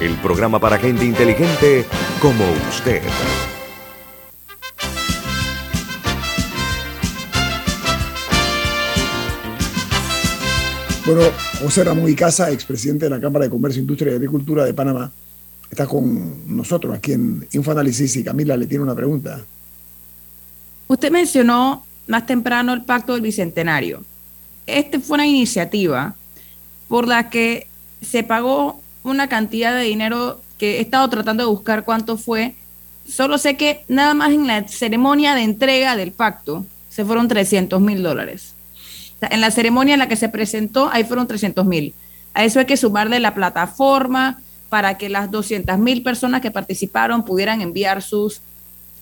[0.00, 1.84] el programa para gente inteligente
[2.20, 3.02] como usted.
[11.06, 11.20] Bueno,
[11.60, 15.12] José Ramón Icaza, expresidente de la Cámara de Comercio, Industria y Agricultura de Panamá,
[15.70, 19.44] está con nosotros aquí en InfoAnálisis y Camila le tiene una pregunta.
[20.88, 24.02] Usted mencionó más temprano el Pacto del Bicentenario.
[24.66, 26.14] Esta fue una iniciativa
[26.88, 27.66] por la que
[28.00, 32.54] se pagó una cantidad de dinero que he estado tratando de buscar cuánto fue.
[33.08, 37.80] Solo sé que nada más en la ceremonia de entrega del pacto se fueron 300
[37.80, 38.54] mil dólares.
[39.20, 41.94] En la ceremonia en la que se presentó, ahí fueron 300 mil.
[42.32, 47.24] A eso hay que sumarle la plataforma para que las 200 mil personas que participaron
[47.24, 48.40] pudieran enviar sus,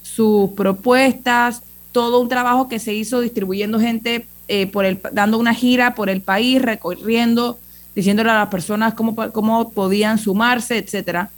[0.03, 1.63] sus propuestas,
[1.93, 6.11] todo un trabajo que se hizo distribuyendo gente, eh, por el, dando una gira por
[6.11, 7.59] el país, recorriendo,
[7.95, 11.31] diciéndole a las personas cómo, cómo podían sumarse, etcétera.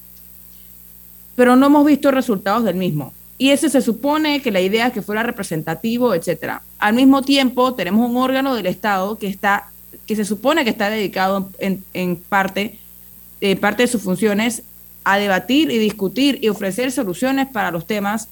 [1.37, 3.13] Pero no hemos visto resultados del mismo.
[3.37, 6.63] Y ese se supone que la idea es que fuera representativo, etcétera.
[6.79, 9.71] Al mismo tiempo, tenemos un órgano del Estado que está,
[10.07, 12.79] que se supone que está dedicado en, en parte,
[13.41, 14.63] en parte de sus funciones
[15.03, 18.29] a debatir y discutir y ofrecer soluciones para los temas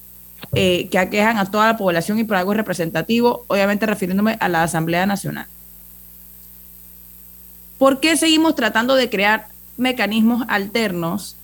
[0.53, 4.63] eh, que aquejan a toda la población y por algo representativo, obviamente refiriéndome a la
[4.63, 5.47] Asamblea Nacional.
[7.83, 11.35] ¿Por qué seguimos tratando de crear mecanismos alternos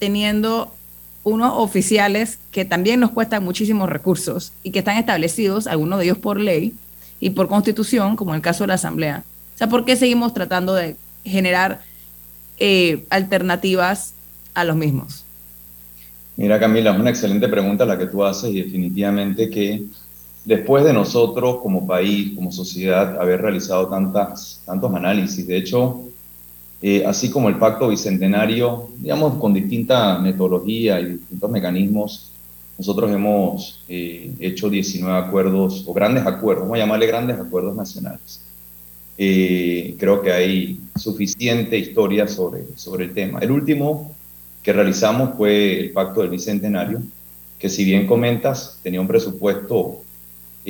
[0.00, 0.74] teniendo
[1.22, 6.18] unos oficiales que también nos cuestan muchísimos recursos y que están establecidos, algunos de ellos
[6.18, 6.74] por ley
[7.20, 9.22] y por constitución, como en el caso de la Asamblea?
[9.54, 11.82] O sea, ¿por qué seguimos tratando de generar
[12.58, 14.14] eh, alternativas
[14.54, 15.24] a los mismos?
[16.36, 19.84] Mira, Camila, es una excelente pregunta la que tú haces y definitivamente que
[20.48, 26.00] después de nosotros como país, como sociedad, haber realizado tantas, tantos análisis, de hecho,
[26.80, 32.32] eh, así como el pacto bicentenario, digamos, con distinta metodología y distintos mecanismos,
[32.78, 38.40] nosotros hemos eh, hecho 19 acuerdos, o grandes acuerdos, vamos a llamarle grandes acuerdos nacionales.
[39.18, 43.40] Eh, creo que hay suficiente historia sobre, sobre el tema.
[43.40, 44.14] El último
[44.62, 47.02] que realizamos fue el Pacto del Bicentenario,
[47.58, 50.04] que si bien comentas, tenía un presupuesto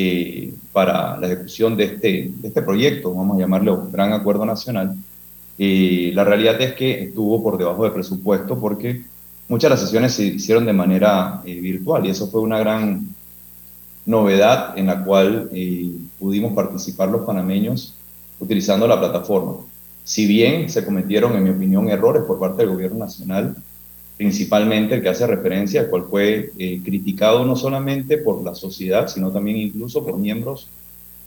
[0.01, 4.95] eh, para la ejecución de este, de este proyecto, vamos a llamarlo Gran Acuerdo Nacional.
[5.59, 9.03] Eh, la realidad es que estuvo por debajo de presupuesto porque
[9.49, 13.09] muchas de las sesiones se hicieron de manera eh, virtual y eso fue una gran
[14.07, 15.51] novedad en la cual
[16.21, 17.97] pudimos participar los panameños
[18.39, 19.55] utilizando la plataforma.
[20.05, 23.57] Si bien se cometieron, en mi opinión, errores por parte del gobierno nacional,
[24.19, 29.07] principalmente el que hace referencia, al cual fue eh, criticado no solamente por la sociedad,
[29.07, 30.69] sino también incluso por miembros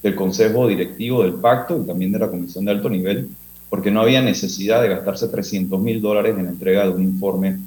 [0.03, 3.29] del Consejo Directivo del Pacto y también de la Comisión de Alto Nivel,
[3.69, 7.59] porque no había necesidad de gastarse 300 mil dólares en la entrega de un informe,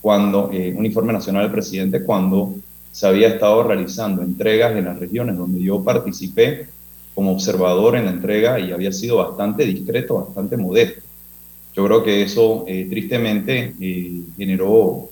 [0.00, 2.54] cuando, eh, un informe nacional del presidente, cuando
[2.92, 6.68] se había estado realizando entregas en las regiones donde yo participé
[7.16, 11.02] como observador en la entrega y había sido bastante discreto, bastante modesto.
[11.78, 15.10] Yo creo que eso eh, tristemente eh, generó,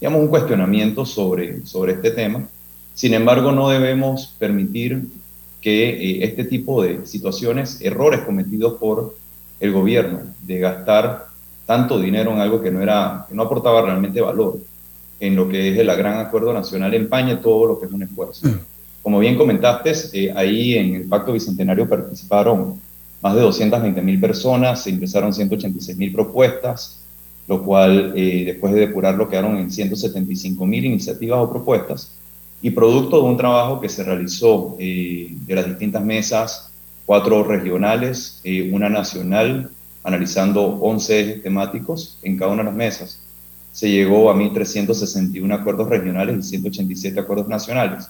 [0.00, 2.48] digamos, un cuestionamiento sobre, sobre este tema.
[2.92, 5.06] Sin embargo, no debemos permitir
[5.60, 9.14] que eh, este tipo de situaciones, errores cometidos por
[9.60, 11.26] el gobierno, de gastar
[11.66, 14.58] tanto dinero en algo que no, era, que no aportaba realmente valor,
[15.20, 18.48] en lo que es el gran acuerdo nacional, empañe todo lo que es un esfuerzo.
[18.48, 18.58] Mm.
[19.04, 22.80] Como bien comentaste, ahí en el Pacto Bicentenario participaron
[23.20, 27.00] más de 220 mil personas, se ingresaron 186 mil propuestas,
[27.48, 32.14] lo cual eh, después de depurarlo quedaron en 175 mil iniciativas o propuestas,
[32.60, 36.70] y producto de un trabajo que se realizó eh, de las distintas mesas,
[37.06, 39.70] cuatro regionales, eh, una nacional,
[40.04, 43.20] analizando 11 ejes temáticos en cada una de las mesas,
[43.72, 48.08] se llegó a 1.361 acuerdos regionales y 187 acuerdos nacionales.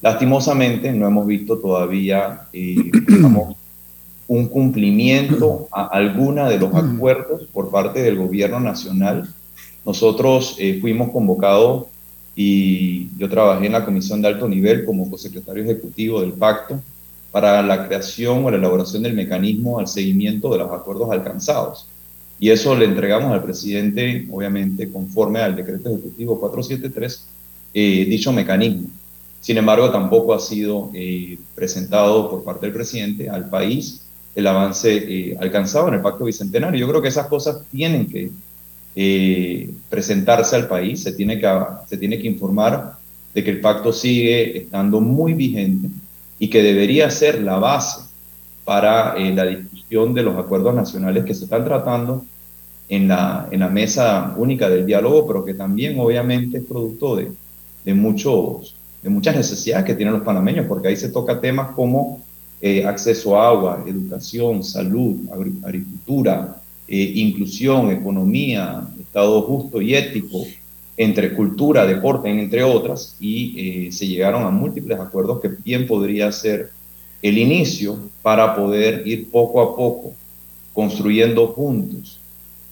[0.00, 3.55] Lastimosamente no hemos visto todavía, digamos,
[4.28, 9.28] un cumplimiento a alguna de los acuerdos por parte del gobierno nacional.
[9.84, 11.86] Nosotros eh, fuimos convocados
[12.34, 16.80] y yo trabajé en la comisión de alto nivel como cosecretario ejecutivo del pacto
[17.30, 21.86] para la creación o la elaboración del mecanismo al seguimiento de los acuerdos alcanzados.
[22.38, 27.26] y eso le entregamos al presidente, obviamente, conforme al decreto ejecutivo 473,
[27.72, 28.88] eh, dicho mecanismo.
[29.40, 34.05] Sin embargo, tampoco ha sido eh, presentado por parte del presidente al país
[34.36, 36.78] el avance eh, alcanzado en el Pacto Bicentenario.
[36.78, 38.30] Yo creo que esas cosas tienen que
[39.90, 41.46] presentarse al país, se tiene, que,
[41.86, 42.96] se tiene que informar
[43.34, 45.90] de que el pacto sigue estando muy vigente
[46.38, 48.08] y que debería ser la base
[48.64, 52.24] para la discusión de los acuerdos nacionales que se están tratando
[52.88, 57.30] en la, en la mesa única del diálogo, pero que también obviamente es producto de,
[57.84, 62.22] de, muchos, de muchas necesidades que tienen los panameños, porque ahí se toca temas como
[62.60, 65.28] eh, acceso a agua, educación, salud,
[65.62, 66.56] agricultura,
[66.88, 70.44] eh, inclusión, economía, Estado justo y ético,
[70.96, 76.32] entre cultura, deporte, entre otras, y eh, se llegaron a múltiples acuerdos que bien podría
[76.32, 76.70] ser
[77.20, 80.14] el inicio para poder ir poco a poco
[80.72, 82.20] construyendo juntos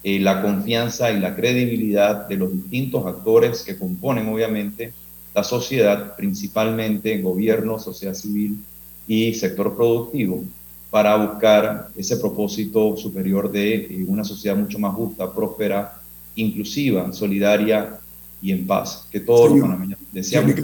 [0.03, 4.93] la confianza y la credibilidad de los distintos actores que componen obviamente
[5.35, 8.59] la sociedad, principalmente gobierno, sociedad civil
[9.07, 10.45] y sector productivo,
[10.91, 16.01] para buscar ese propósito superior de eh, una sociedad mucho más justa, próspera,
[16.37, 17.99] inclusiva, solidaria
[18.41, 20.55] y en paz, que todos los panameños deseamos.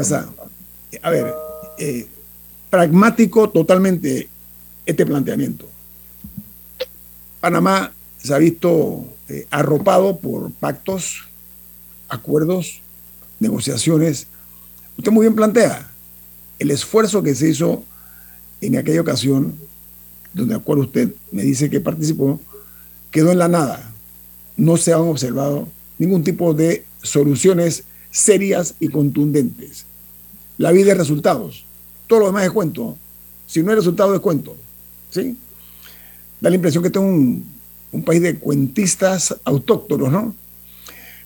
[1.03, 1.35] a ver,
[1.79, 2.07] eh,
[2.71, 4.29] pragmático totalmente
[4.87, 5.67] este planteamiento.
[7.41, 11.25] Panamá se ha visto eh, arropado por pactos,
[12.09, 12.81] acuerdos,
[13.39, 14.27] negociaciones.
[14.97, 15.91] Usted muy bien plantea
[16.59, 17.83] el esfuerzo que se hizo
[18.61, 19.55] en aquella ocasión,
[20.33, 22.41] donde acuerdo usted me dice que participó,
[23.11, 23.93] quedó en la nada.
[24.57, 29.87] No se han observado ningún tipo de soluciones serias y contundentes.
[30.59, 31.65] La vida es resultados.
[32.07, 32.97] Todo lo demás es cuento.
[33.47, 34.57] Si no hay resultado, es cuento.
[35.11, 35.37] ¿Sí?
[36.41, 37.45] Da la impresión que tengo un,
[37.93, 40.35] un país de cuentistas autóctonos, ¿no?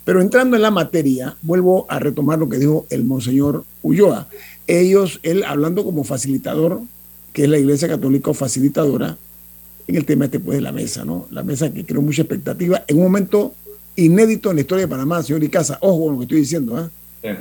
[0.05, 4.28] Pero entrando en la materia, vuelvo a retomar lo que dijo el monseñor Ulloa.
[4.66, 6.82] Ellos, él hablando como facilitador,
[7.35, 9.18] que es la Iglesia Católica facilitadora,
[9.87, 11.26] en el tema este pues de la mesa, ¿no?
[11.30, 13.55] La mesa que creó mucha expectativa en un momento
[13.97, 15.76] inédito en la historia de Panamá, señor Icaza.
[15.80, 16.91] Ojo con lo que estoy diciendo,
[17.22, 17.37] ¿eh?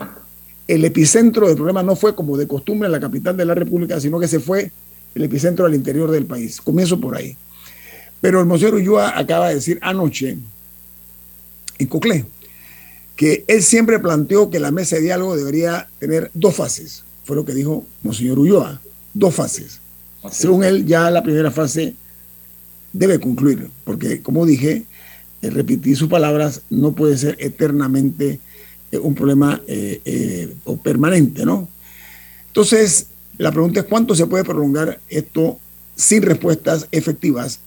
[0.68, 4.00] el epicentro del problema no fue como de costumbre en la capital de la República,
[4.00, 4.72] sino que se fue
[5.14, 6.60] el epicentro al interior del país.
[6.60, 7.38] Comienzo por ahí.
[8.20, 10.38] Pero el Monseñor Ulloa acaba de decir anoche
[11.78, 12.26] en Coclé
[13.16, 17.04] que él siempre planteó que la mesa de diálogo debería tener dos fases.
[17.26, 18.82] Fue lo que dijo Monseñor Ulloa,
[19.14, 19.83] dos fases.
[20.32, 21.96] Según él, ya la primera fase
[22.94, 24.86] debe concluir, porque como dije,
[25.42, 28.40] eh, repetir sus palabras no puede ser eternamente
[28.92, 31.68] eh, un problema eh, o permanente, ¿no?
[32.48, 33.08] Entonces,
[33.38, 35.60] la pregunta es cuánto se puede prolongar esto
[35.96, 37.60] sin respuestas efectivas.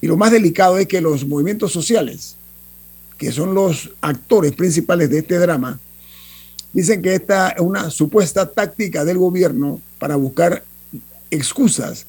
[0.00, 2.36] Y lo más delicado es que los movimientos sociales,
[3.16, 5.78] que son los actores principales de este drama,
[6.72, 10.64] dicen que esta es una supuesta táctica del gobierno para buscar
[11.34, 12.06] excusas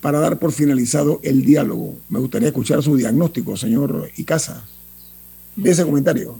[0.00, 1.96] para dar por finalizado el diálogo.
[2.08, 4.64] Me gustaría escuchar su diagnóstico, señor Icaza,
[5.56, 6.38] de ese comentario.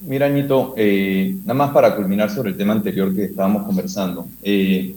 [0.00, 4.26] Mira, Añito, eh, nada más para culminar sobre el tema anterior que estábamos conversando.
[4.42, 4.96] Eh,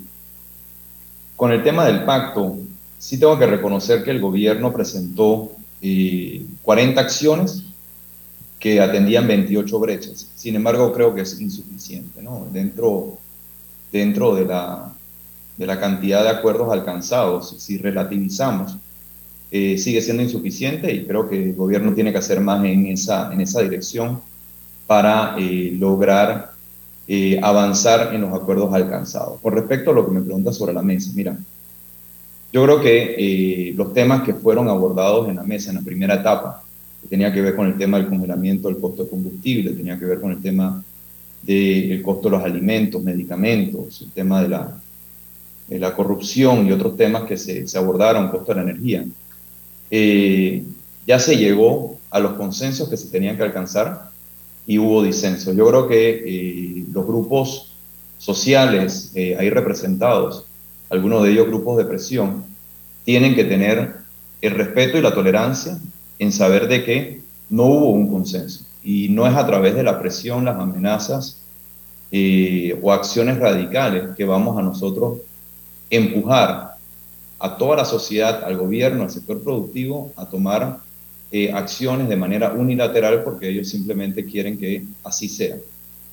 [1.35, 2.57] con el tema del pacto,
[2.97, 7.63] sí tengo que reconocer que el gobierno presentó 40 eh, acciones
[8.57, 10.31] que atendían 28 brechas.
[10.35, 12.23] Sin embargo, creo que es insuficiente.
[12.23, 12.47] ¿no?
[12.51, 13.19] Dentro,
[13.91, 14.94] dentro de, la,
[15.57, 18.77] de la cantidad de acuerdos alcanzados, si relativizamos,
[19.51, 23.39] sigue siendo insuficiente y creo que el gobierno tiene que hacer más en esa, en
[23.39, 24.19] esa dirección
[24.87, 26.51] para eh, lograr
[27.07, 29.39] eh, avanzar en los acuerdos alcanzados.
[29.41, 31.37] Con respecto a lo que me pregunta sobre la mesa, mira,
[32.51, 36.15] yo creo que eh, los temas que fueron abordados en la mesa en la primera
[36.15, 36.63] etapa,
[37.01, 40.05] que tenía que ver con el tema del congelamiento del costo de combustible, tenía que
[40.05, 40.83] ver con el tema
[41.41, 44.81] del costo de los alimentos, medicamentos, el tema de la,
[45.67, 49.05] de la corrupción y otros temas que se, se abordaron, costo de la energía.
[51.07, 54.09] ya se llegó a los consensos que se tenían que alcanzar
[54.67, 55.53] y hubo disenso.
[55.53, 57.73] Yo creo que eh, los grupos
[58.17, 60.45] sociales eh, ahí representados,
[60.89, 62.45] algunos de ellos grupos de presión,
[63.03, 63.97] tienen que tener
[64.41, 65.77] el respeto y la tolerancia
[66.17, 68.65] en saber de que no hubo un consenso.
[68.83, 71.41] Y no es a través de la presión, las amenazas
[72.11, 75.19] eh, o acciones radicales que vamos a nosotros
[75.89, 76.75] empujar
[77.39, 80.79] a toda la sociedad, al gobierno, al sector productivo, a tomar
[81.31, 85.57] eh, acciones de manera unilateral porque ellos simplemente quieren que así sea.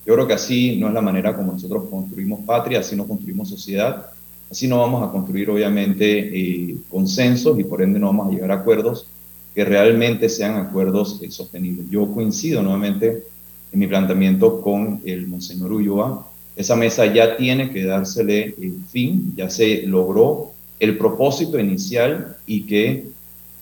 [0.04, 3.48] Yo creo que así no es la manera como nosotros construimos patria, así no construimos
[3.48, 4.10] sociedad,
[4.50, 8.50] así no vamos a construir obviamente eh, consensos y por ende no vamos a llegar
[8.50, 9.06] a acuerdos
[9.54, 11.88] que realmente sean acuerdos eh, sostenibles.
[11.88, 13.24] Yo coincido nuevamente
[13.70, 16.28] en mi planteamiento con el Monseñor Ulloa.
[16.55, 22.64] Esa mesa ya tiene que dársele el fin, ya se logró el propósito inicial y
[22.64, 23.07] que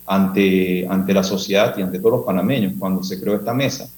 [0.07, 3.88] ante, ante la sociedad y ante todos los panameños, cuando se creó esta mesa,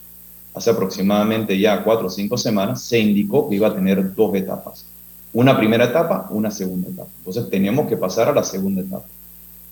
[0.54, 4.84] hace aproximadamente ya cuatro o cinco semanas, se indicó que iba a tener dos etapas.
[5.32, 7.08] Una primera etapa, una segunda etapa.
[7.18, 9.06] Entonces teníamos que pasar a la segunda etapa.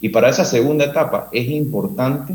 [0.01, 2.35] Y para esa segunda etapa es importante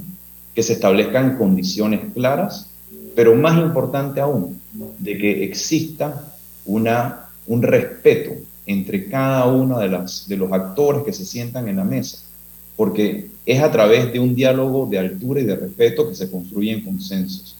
[0.53, 2.69] que se establezcan condiciones claras,
[3.15, 4.61] pero más importante aún,
[4.99, 6.34] de que exista
[6.65, 8.31] una, un respeto
[8.65, 12.19] entre cada uno de, las, de los actores que se sientan en la mesa,
[12.75, 16.83] porque es a través de un diálogo de altura y de respeto que se construyen
[16.83, 17.57] consensos.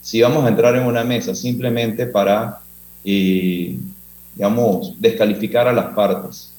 [0.00, 2.60] Si vamos a entrar en una mesa simplemente para,
[3.04, 3.76] eh,
[4.34, 6.52] digamos, descalificar a las partes,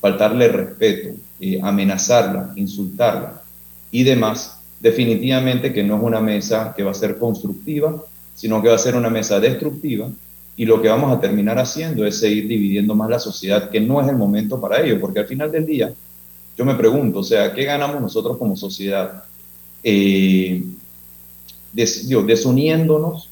[0.00, 3.42] faltarle respeto, eh, amenazarla, insultarla
[3.90, 8.02] y demás, definitivamente que no es una mesa que va a ser constructiva,
[8.34, 10.08] sino que va a ser una mesa destructiva
[10.56, 14.00] y lo que vamos a terminar haciendo es seguir dividiendo más la sociedad, que no
[14.00, 15.92] es el momento para ello, porque al final del día
[16.56, 19.24] yo me pregunto, o sea, ¿qué ganamos nosotros como sociedad?
[19.82, 20.62] Eh,
[21.72, 23.28] desuniéndonos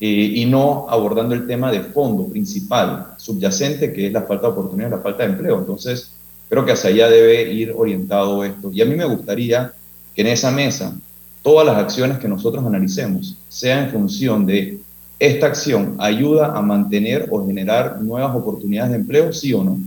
[0.00, 4.52] eh, y no abordando el tema de fondo principal, subyacente, que es la falta de
[4.52, 5.58] oportunidad, la falta de empleo.
[5.58, 6.10] Entonces,
[6.48, 8.70] creo que hacia allá debe ir orientado esto.
[8.72, 9.72] Y a mí me gustaría
[10.14, 10.96] que en esa mesa
[11.42, 14.80] todas las acciones que nosotros analicemos sean en función de
[15.18, 19.78] esta acción ayuda a mantener o generar nuevas oportunidades de empleo, sí o no.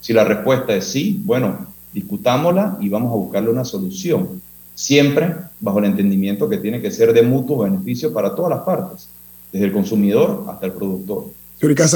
[0.00, 4.42] Si la respuesta es sí, bueno, discutámosla y vamos a buscarle una solución,
[4.74, 9.08] siempre bajo el entendimiento que tiene que ser de mutuo beneficio para todas las partes
[9.52, 11.26] desde el consumidor hasta el productor.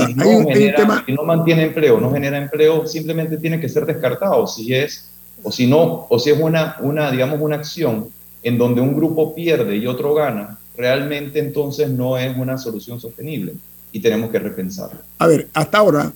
[0.07, 0.25] si, no
[1.05, 4.47] si no mantiene empleo, no genera empleo, simplemente tiene que ser descartado.
[4.47, 5.11] Si es,
[5.43, 8.07] o si no, o si es una, una, digamos, una acción
[8.45, 13.55] en donde un grupo pierde y otro gana, realmente entonces no es una solución sostenible
[13.91, 15.01] y tenemos que repensarlo.
[15.19, 16.13] A ver, hasta ahora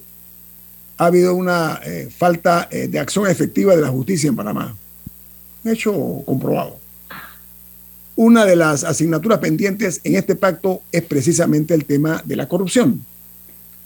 [0.96, 4.76] ha habido una eh, falta eh, de acción efectiva de la justicia en Panamá.
[5.64, 5.92] Hecho
[6.24, 6.78] comprobado.
[8.14, 13.04] Una de las asignaturas pendientes en este pacto es precisamente el tema de la corrupción.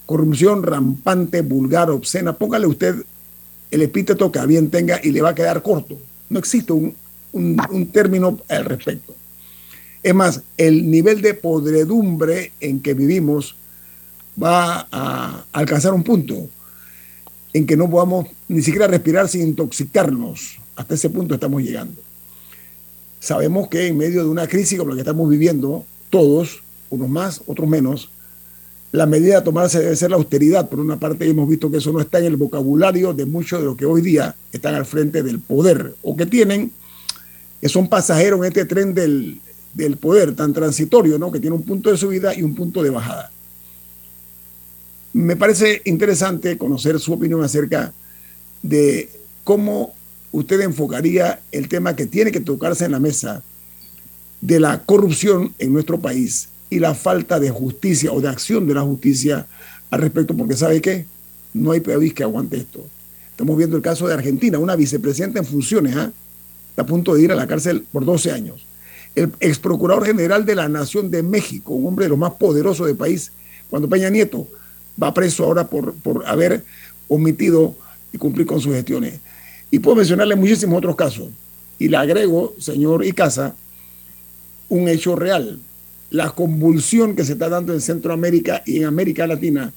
[0.05, 2.33] Corrupción rampante, vulgar, obscena.
[2.33, 2.95] Póngale usted
[3.71, 5.97] el epíteto que a bien tenga y le va a quedar corto.
[6.29, 6.95] No existe un,
[7.33, 9.15] un término al respecto.
[10.07, 13.57] Es más, el nivel de podredumbre en que vivimos
[14.41, 16.47] va a alcanzar un punto
[17.51, 20.59] en que no podamos ni siquiera respirar sin intoxicarnos.
[20.77, 22.01] Hasta ese punto estamos llegando.
[23.19, 27.41] Sabemos que en medio de una crisis como la que estamos viviendo, todos, unos más,
[27.45, 28.09] otros menos,
[28.93, 30.69] la medida a tomarse debe ser la austeridad.
[30.69, 33.65] Por una parte, hemos visto que eso no está en el vocabulario de muchos de
[33.65, 36.71] los que hoy día están al frente del poder o que tienen,
[37.59, 39.41] que son pasajeros en este tren del,
[39.77, 41.31] del poder tan transitorio, ¿no?
[41.31, 43.31] que tiene un punto de subida y un punto de bajada.
[45.13, 47.93] Me parece interesante conocer su opinión acerca
[48.63, 49.07] de
[49.43, 49.93] cómo
[50.31, 53.43] usted enfocaría el tema que tiene que tocarse en la mesa
[54.41, 58.73] de la corrupción en nuestro país y la falta de justicia o de acción de
[58.73, 59.45] la justicia
[59.91, 61.05] al respecto, porque ¿sabe qué?
[61.53, 62.83] No hay país que aguante esto.
[63.29, 66.11] Estamos viendo el caso de Argentina, una vicepresidenta en funciones, ¿ah?
[66.71, 68.65] está a punto de ir a la cárcel por 12 años.
[69.17, 72.85] El ex procurador general de la Nación de México, un hombre de los más poderosos
[72.85, 73.31] del país,
[73.67, 74.47] cuando Peña Nieto
[75.01, 76.63] va preso ahora por, por haber
[77.07, 77.75] omitido
[78.13, 79.19] y cumplir con sus gestiones.
[79.71, 81.29] Y puedo mencionarle muchísimos otros casos.
[81.79, 83.55] Y le agrego, señor Icaza,
[84.69, 85.59] un hecho real.
[86.11, 89.73] La convulsión que se está dando en Centroamérica y en América Latina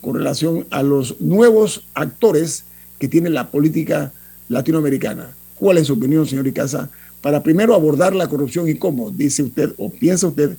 [0.00, 2.62] con relación a los nuevos actores
[3.00, 4.12] que tiene la política
[4.48, 5.34] latinoamericana.
[5.56, 6.90] ¿Cuál es su opinión, señor Icaza,
[7.24, 10.58] para primero abordar la corrupción y cómo dice usted o piensa usted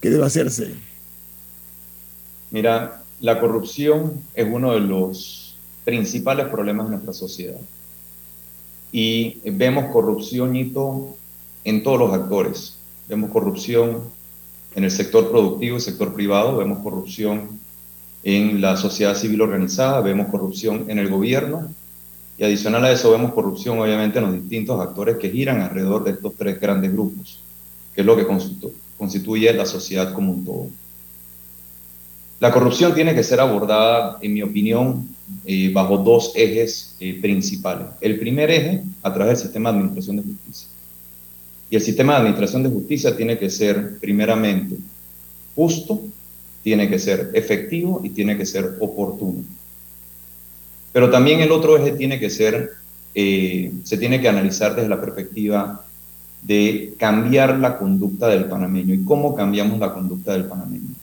[0.00, 0.72] que debe hacerse?
[2.52, 7.58] Mira, la corrupción es uno de los principales problemas de nuestra sociedad
[8.92, 12.76] y vemos corrupción en todos los actores.
[13.08, 14.02] Vemos corrupción
[14.76, 17.58] en el sector productivo y sector privado, vemos corrupción
[18.22, 21.70] en la sociedad civil organizada, vemos corrupción en el gobierno
[22.36, 26.12] y adicional a eso vemos corrupción obviamente en los distintos actores que giran alrededor de
[26.12, 27.40] estos tres grandes grupos,
[27.94, 28.26] que es lo que
[28.98, 30.66] constituye la sociedad como un todo.
[32.40, 35.08] La corrupción tiene que ser abordada, en mi opinión,
[35.46, 37.86] eh, bajo dos ejes eh, principales.
[38.00, 40.68] El primer eje, a través del sistema de administración de justicia.
[41.70, 44.76] Y el sistema de administración de justicia tiene que ser, primeramente,
[45.54, 46.02] justo,
[46.62, 49.44] tiene que ser efectivo y tiene que ser oportuno.
[50.94, 52.70] Pero también el otro eje tiene que ser,
[53.16, 55.84] eh, se tiene que analizar desde la perspectiva
[56.40, 58.94] de cambiar la conducta del panameño.
[58.94, 60.94] ¿Y cómo cambiamos la conducta del panameño?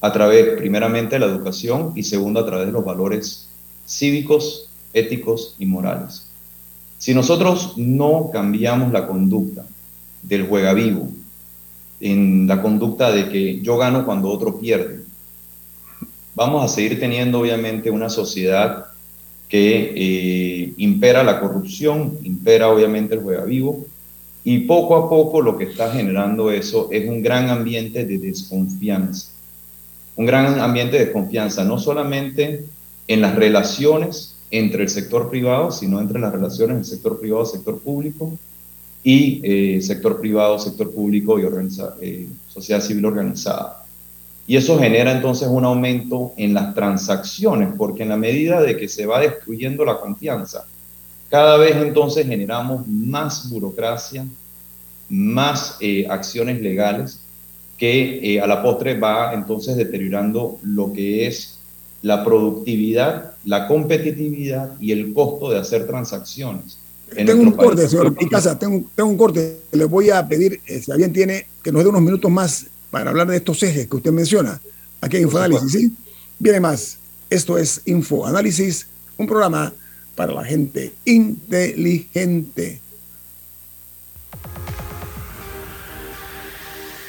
[0.00, 3.48] A través, primeramente, de la educación y segundo, a través de los valores
[3.84, 6.28] cívicos, éticos y morales.
[6.98, 9.64] Si nosotros no cambiamos la conducta
[10.22, 11.08] del juega vivo,
[11.98, 15.00] en la conducta de que yo gano cuando otro pierde,
[16.36, 18.89] vamos a seguir teniendo obviamente una sociedad
[19.50, 23.84] que eh, impera la corrupción, impera obviamente el juega vivo,
[24.44, 29.32] y poco a poco lo que está generando eso es un gran ambiente de desconfianza.
[30.16, 32.64] Un gran ambiente de desconfianza, no solamente
[33.08, 37.78] en las relaciones entre el sector privado, sino entre las relaciones del sector privado, sector
[37.80, 38.38] público,
[39.02, 41.44] y eh, sector privado, sector público y
[42.00, 43.84] eh, sociedad civil organizada.
[44.50, 48.88] Y eso genera entonces un aumento en las transacciones, porque en la medida de que
[48.88, 50.66] se va destruyendo la confianza,
[51.28, 54.26] cada vez entonces generamos más burocracia,
[55.08, 57.20] más eh, acciones legales,
[57.78, 61.60] que a la postre va entonces deteriorando lo que es
[62.02, 66.76] la productividad, la competitividad y el costo de hacer transacciones.
[67.14, 69.60] Tengo un corte, señor Picasa, tengo, tengo un corte.
[69.70, 73.10] Le voy a pedir, eh, si alguien tiene, que nos dé unos minutos más para
[73.10, 74.60] hablar de estos ejes que usted menciona.
[75.00, 75.92] Aquí en Infoanálisis, ¿sí?
[76.38, 76.98] Viene más.
[77.28, 78.86] Esto es Infoanálisis,
[79.16, 79.72] un programa
[80.14, 82.80] para la gente inteligente.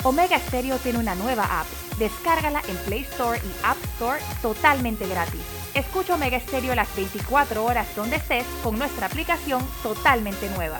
[0.04, 1.68] Omega Stereo tiene una nueva app.
[2.00, 5.42] Descárgala en Play Store y App Store totalmente gratis.
[5.76, 10.80] Escucha Omega Stereo las 24 horas donde estés con nuestra aplicación totalmente nueva.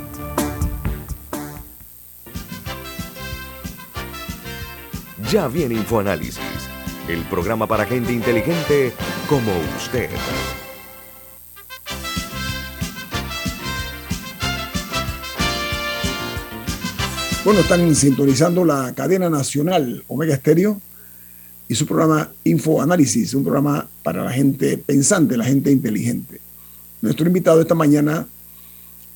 [5.31, 6.41] Ya viene InfoAnálisis,
[7.07, 8.91] el programa para gente inteligente
[9.29, 10.09] como usted.
[17.45, 20.81] Bueno, están sintonizando la cadena nacional Omega Estéreo
[21.69, 26.41] y su programa Infoanálisis, un programa para la gente pensante, la gente inteligente.
[27.01, 28.27] Nuestro invitado esta mañana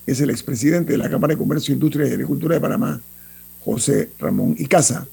[0.08, 3.02] es el expresidente de la Cámara de Comercio, Industria y Agricultura de Panamá,
[3.66, 5.08] José Ramón Icaza.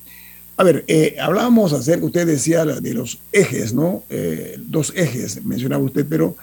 [0.57, 4.03] A ver, eh, hablábamos acerca, usted decía de los ejes, ¿no?
[4.11, 6.37] Eh, dos ejes, mencionaba usted, pero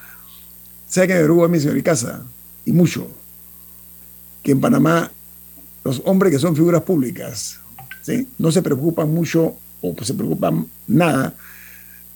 [0.88, 2.24] ¿sabe que me preocupa a mí, señor Icaza?
[2.66, 3.08] Y mucho.
[4.44, 5.12] Que en Panamá
[5.84, 7.60] los hombres que son figuras públicas
[8.02, 8.28] ¿sí?
[8.38, 11.34] no se preocupan mucho o se preocupan nada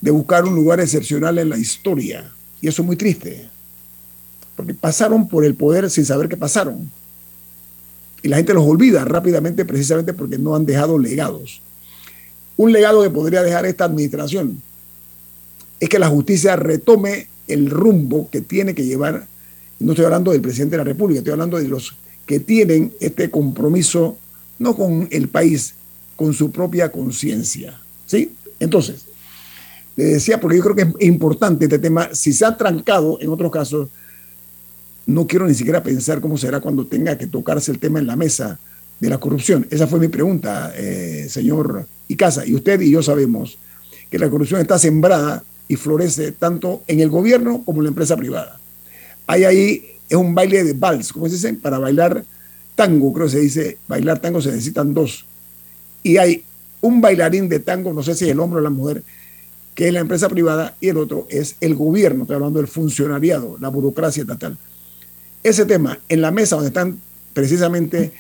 [0.02, 2.30] de buscar un lugar excepcional en la historia.
[2.60, 3.48] Y eso es muy triste,
[4.56, 6.92] porque pasaron por el poder sin saber qué pasaron.
[8.22, 11.62] Y la gente los olvida rápidamente precisamente porque no han dejado legados.
[12.58, 14.62] Un legado que podría dejar esta administración
[15.80, 19.28] es que la justicia retome el rumbo que tiene que llevar.
[19.80, 21.96] No estoy hablando del presidente de la República, estoy hablando de los
[22.26, 24.18] que tienen este compromiso
[24.60, 25.74] no con el país,
[26.16, 27.80] con su propia conciencia.
[28.06, 28.34] ¿Sí?
[28.60, 29.06] Entonces,
[29.96, 33.30] le decía, porque yo creo que es importante este tema, si se ha trancado en
[33.30, 33.90] otros casos,
[35.06, 38.16] no quiero ni siquiera pensar cómo será cuando tenga que tocarse el tema en la
[38.16, 38.60] mesa
[39.00, 39.68] de la corrupción.
[39.70, 41.88] Esa fue mi pregunta, eh, señor
[42.24, 42.46] Icaza.
[42.46, 43.58] Y usted y yo sabemos
[44.10, 48.16] que la corrupción está sembrada y florece tanto en el gobierno como en la empresa
[48.16, 48.60] privada.
[49.28, 52.24] Hay ahí es un baile de vals, como se dice, para bailar
[52.76, 55.26] tango, creo que se dice, bailar tango se necesitan dos.
[56.04, 56.44] Y hay
[56.82, 59.04] un bailarín de tango, no sé si es el hombre o la mujer,
[59.74, 63.58] que es la empresa privada, y el otro es el gobierno, estoy hablando del funcionariado,
[63.60, 64.58] la burocracia estatal.
[65.42, 67.00] Ese tema, en la mesa donde están
[67.34, 68.12] precisamente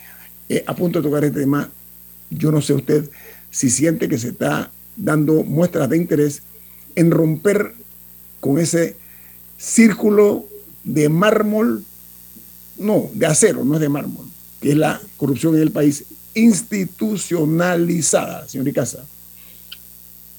[0.50, 1.70] eh, a punto de tocar este tema,
[2.30, 3.10] yo no sé usted
[3.54, 6.42] si siente que se está dando muestras de interés
[6.96, 7.76] en romper
[8.40, 8.96] con ese
[9.58, 10.48] círculo
[10.84, 11.86] de mármol,
[12.80, 14.26] no, de acero, no es de mármol,
[14.60, 19.06] que es la corrupción en el país institucionalizada, señor Icaza.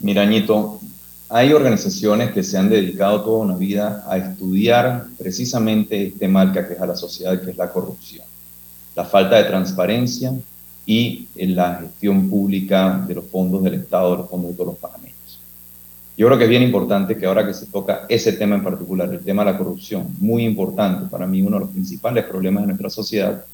[0.00, 0.80] Mirañito,
[1.28, 6.58] hay organizaciones que se han dedicado toda una vida a estudiar precisamente este mal que
[6.58, 8.26] aqueja a la sociedad, que es la corrupción,
[8.96, 10.32] la falta de transparencia
[10.86, 14.68] y en la gestión pública de los fondos del Estado, de los fondos de todos
[14.68, 15.14] los panameños.
[16.16, 19.12] Yo creo que es bien importante que ahora que se toca ese tema en particular,
[19.12, 22.68] el tema de la corrupción, muy importante para mí, uno de los principales problemas de
[22.68, 23.44] nuestra sociedad,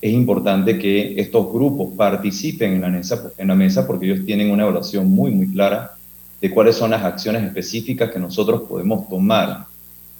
[0.00, 4.50] es importante que estos grupos participen en la, mesa, en la mesa porque ellos tienen
[4.50, 5.92] una evaluación muy, muy clara
[6.40, 9.66] de cuáles son las acciones específicas que nosotros podemos tomar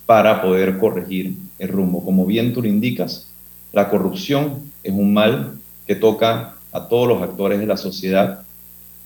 [0.06, 2.04] para poder corregir el rumbo.
[2.04, 3.28] Como bien tú lo indicas,
[3.72, 8.42] la corrupción es un mal que toca a todos los actores de la sociedad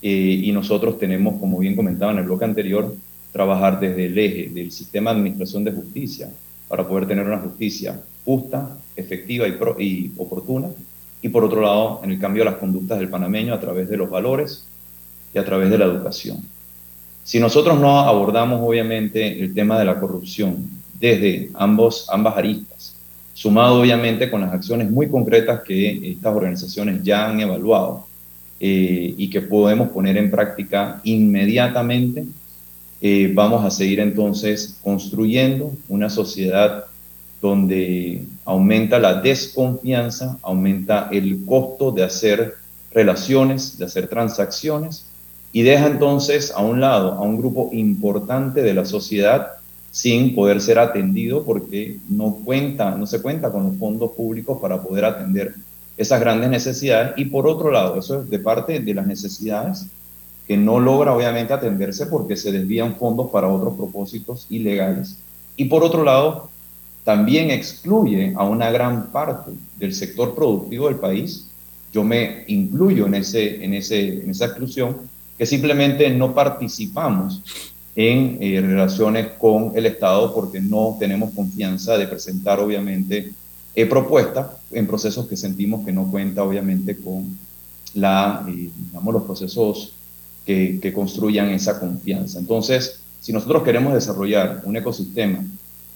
[0.01, 2.95] eh, y nosotros tenemos, como bien comentaba en el bloque anterior,
[3.31, 6.29] trabajar desde el eje del sistema de administración de justicia
[6.67, 9.45] para poder tener una justicia justa, efectiva
[9.79, 10.69] y, oportuna.
[11.21, 13.97] Y por otro lado, en el cambio de las conductas del panameño a través de
[13.97, 14.65] los valores
[15.33, 16.43] y a través de la educación.
[17.23, 20.69] Si nosotros no abordamos, obviamente, el tema de la corrupción
[20.99, 22.96] desde ambos, ambas aristas,
[23.37, 28.07] sumado obviamente con las acciones muy concretas que estas organizaciones ya han evaluado
[28.59, 32.25] eh, y que podemos poner en práctica inmediatamente,
[32.99, 36.85] eh, vamos a seguir entonces construyendo una sociedad
[37.39, 42.55] donde aumenta la desconfianza, aumenta el costo de hacer
[42.91, 45.05] relaciones, de hacer transacciones
[45.53, 49.56] y deja entonces a un lado a un grupo importante de la sociedad
[49.97, 54.79] sin poder ser atendido porque no cuenta, no se cuenta con los fondos públicos para
[54.79, 55.55] poder atender
[55.97, 59.87] esas grandes necesidades y por otro lado, eso es de parte de las necesidades
[60.45, 65.17] que no logra obviamente atenderse porque se desvían fondos para otros propósitos ilegales
[65.55, 66.51] y por otro lado
[67.03, 71.47] también excluye a una gran parte del sector productivo del país.
[71.91, 74.95] Yo me incluyo en, ese, en, ese, en esa exclusión,
[75.39, 77.41] que simplemente no participamos
[77.97, 83.33] en eh, relaciones con el Estado porque no tenemos confianza de presentar, obviamente,
[83.73, 87.35] eh, propuestas en procesos que sentimos que no cuenta, obviamente, con
[87.95, 89.93] la, eh, digamos, los procesos
[90.45, 92.37] que, que construyan esa confianza.
[92.37, 95.43] Entonces, si nosotros queremos desarrollar un ecosistema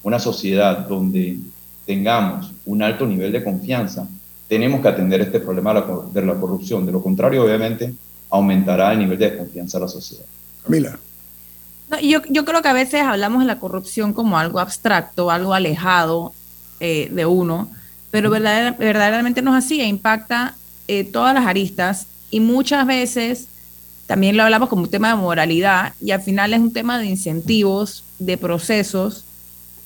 [0.03, 1.37] una sociedad donde
[1.85, 4.07] tengamos un alto nivel de confianza,
[4.47, 5.73] tenemos que atender este problema
[6.11, 6.83] de la corrupción.
[6.83, 7.93] De lo contrario, obviamente,
[8.31, 10.25] aumentará el nivel de desconfianza de la sociedad.
[10.63, 10.99] Camila.
[12.01, 16.33] Yo, yo, creo que a veces hablamos de la corrupción como algo abstracto, algo alejado
[16.79, 17.69] eh, de uno,
[18.11, 20.55] pero verdaderamente no es así, impacta
[20.87, 23.47] eh, todas las aristas y muchas veces
[24.07, 27.05] también lo hablamos como un tema de moralidad y al final es un tema de
[27.05, 29.23] incentivos, de procesos.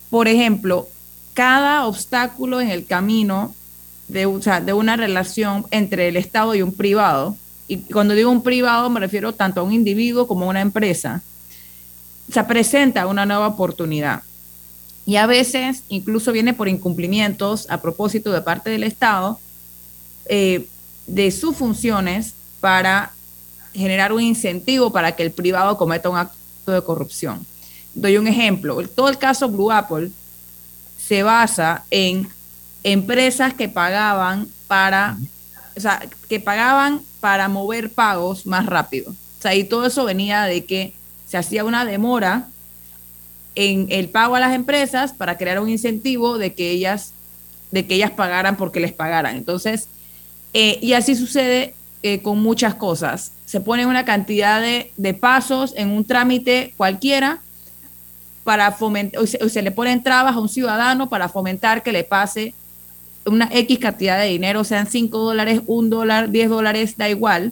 [0.09, 0.87] Por ejemplo,
[1.33, 3.53] cada obstáculo en el camino
[4.07, 4.27] de,
[4.65, 7.37] de una relación entre el Estado y un privado,
[7.67, 11.21] y cuando digo un privado me refiero tanto a un individuo como a una empresa,
[12.31, 14.23] se presenta una nueva oportunidad.
[15.05, 19.39] Y a veces incluso viene por incumplimientos a propósito de parte del Estado
[20.27, 20.67] eh,
[21.05, 23.11] de sus funciones para
[23.73, 27.45] generar un incentivo para que el privado cometa un acto de corrupción
[27.95, 30.11] doy un ejemplo, todo el caso Blue Apple
[30.99, 32.27] se basa en
[32.83, 35.17] empresas que pagaban para,
[36.27, 39.15] que pagaban para mover pagos más rápido.
[39.53, 40.93] Y todo eso venía de que
[41.35, 42.47] se hacía una demora
[43.55, 47.11] en el pago a las empresas para crear un incentivo de que ellas,
[47.71, 49.35] de que ellas pagaran porque les pagaran.
[49.35, 49.89] Entonces,
[50.53, 53.33] eh, y así sucede eh, con muchas cosas.
[53.43, 57.41] Se pone una cantidad de, pasos en un trámite cualquiera
[58.45, 62.53] para fomentar, o se, le ponen trabas a un ciudadano para fomentar que le pase
[63.25, 67.51] una X cantidad de dinero, sean 5 dólares, 1 dólar, 10 dólares, da igual,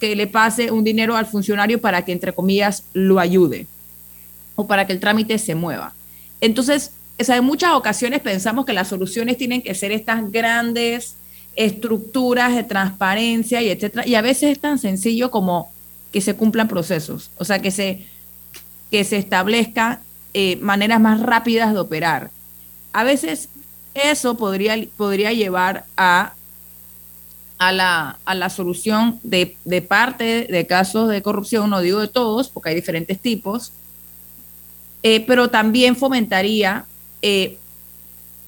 [0.00, 3.66] que le pase un dinero al funcionario para que, entre comillas, lo ayude
[4.54, 5.94] o para que el trámite se mueva.
[6.40, 11.14] Entonces, en muchas ocasiones pensamos que las soluciones tienen que ser estas grandes
[11.56, 15.70] estructuras de transparencia y etcétera, y a veces es tan sencillo como
[16.12, 18.06] que se cumplan procesos, o sea, que se
[18.90, 19.98] que se establezcan
[20.34, 22.30] eh, maneras más rápidas de operar.
[22.92, 23.48] A veces
[23.94, 26.34] eso podría, podría llevar a,
[27.58, 32.08] a, la, a la solución de, de, parte de casos de corrupción, no digo de
[32.08, 33.72] todos, porque hay diferentes tipos,
[35.02, 36.84] eh, pero también fomentaría
[37.22, 37.58] eh,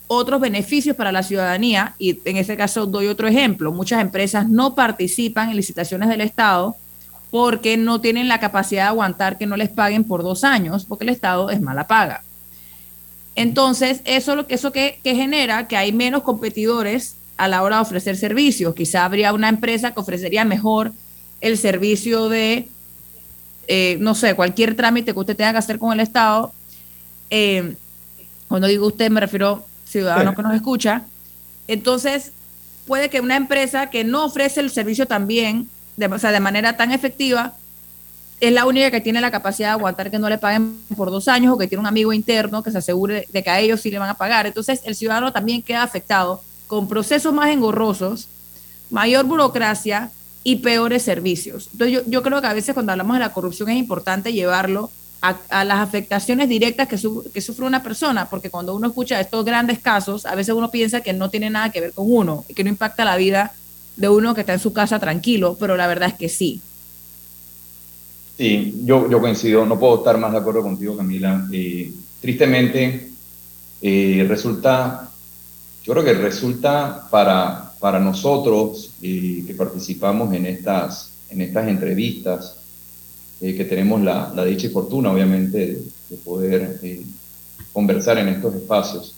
[0.07, 4.75] otros beneficios para la ciudadanía, y en este caso doy otro ejemplo, muchas empresas no
[4.75, 6.77] participan en licitaciones del Estado
[7.31, 11.05] porque no tienen la capacidad de aguantar que no les paguen por dos años, porque
[11.05, 12.25] el Estado es mala paga.
[13.37, 17.83] Entonces, eso lo que eso que, genera que hay menos competidores a la hora de
[17.83, 18.75] ofrecer servicios.
[18.75, 20.93] Quizá habría una empresa que ofrecería mejor
[21.41, 22.69] el servicio de,
[23.67, 26.53] eh, no sé, cualquier trámite que usted tenga que hacer con el Estado.
[27.31, 27.77] Eh,
[28.47, 31.05] cuando digo usted, me refiero ciudadano que nos escucha.
[31.67, 32.33] Entonces,
[32.87, 35.67] puede que una empresa que no ofrece el servicio también
[35.97, 37.55] de, o sea, de manera tan efectiva,
[38.41, 41.27] es la única que tiene la capacidad de aguantar que no le paguen por dos
[41.27, 43.91] años o que tiene un amigo interno que se asegure de que a ellos sí
[43.91, 44.47] le van a pagar.
[44.47, 48.29] Entonces, el ciudadano también queda afectado con procesos más engorrosos,
[48.91, 50.13] mayor burocracia
[50.45, 51.69] y peores servicios.
[51.73, 54.89] Entonces yo, yo creo que a veces cuando hablamos de la corrupción es importante llevarlo
[55.21, 56.97] a, las afectaciones directas que,
[57.35, 61.01] que, sufre una persona, porque cuando uno escucha estos grandes casos, a veces uno piensa
[61.01, 63.53] que no tiene nada que ver con uno, y que no impacta la vida
[63.97, 66.61] de uno que está en su casa tranquilo, pero la verdad es que sí.
[68.39, 71.49] Sí, yo, yo coincido, no puedo estar más de acuerdo contigo, Camila.
[71.53, 73.11] Eh, tristemente,
[73.83, 75.10] eh, resulta,
[75.91, 82.55] yo creo que resulta para, para nosotros eh, que participamos en estas, en estas entrevistas,
[83.41, 87.03] eh, que tenemos la, dicha y fortuna, obviamente, de, poder eh,
[87.73, 89.17] conversar en estos espacios,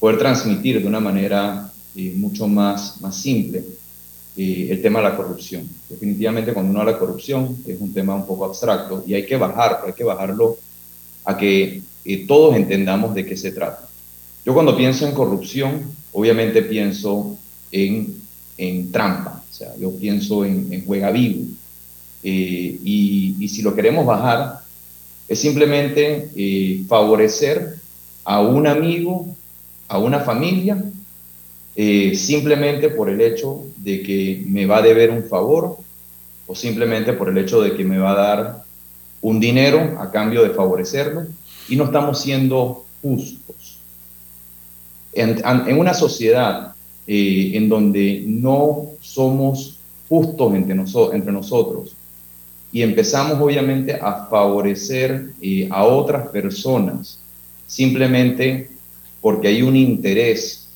[0.00, 3.64] poder transmitir de una manera eh, mucho más, más simple
[4.36, 5.68] el tema de la corrupción.
[5.88, 9.36] Definitivamente cuando uno habla de corrupción es un tema un poco abstracto y hay que
[9.36, 10.56] bajar, hay que bajarlo
[11.24, 11.82] a que
[12.26, 13.88] todos entendamos de qué se trata.
[14.44, 17.36] Yo cuando pienso en corrupción, obviamente pienso
[17.70, 18.16] en,
[18.90, 21.46] trampa, o sea, yo pienso en, en juega vivo,
[22.22, 24.60] eh, y, si lo queremos bajar,
[25.28, 27.76] es simplemente eh, favorecer
[28.24, 29.34] a un amigo,
[29.88, 30.82] a una familia,
[31.76, 35.78] eh, simplemente por el hecho de que me va a deber un favor
[36.46, 38.64] o simplemente por el hecho de que me va a dar
[39.20, 41.26] un dinero a cambio de favorecerlo
[41.68, 43.77] y no estamos siendo justos.
[45.18, 46.74] En, una sociedad
[47.06, 51.96] en donde no somos justos entre, nosotros,
[52.70, 57.18] y empezamos obviamente a favorecer eh, a otras personas
[57.66, 58.70] simplemente
[59.20, 60.68] porque hay un interés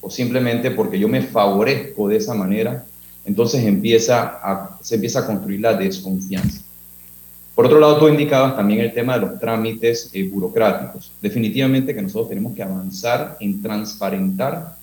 [0.00, 2.86] o simplemente porque yo me favorezco de esa manera,
[3.24, 4.38] entonces se empieza
[5.20, 6.62] a construir la desconfianza.
[7.58, 11.10] Por otro lado, tú indicabas también el tema de los trámites eh, burocráticos.
[11.20, 14.76] Definitivamente que nosotros tenemos que avanzar en transparentar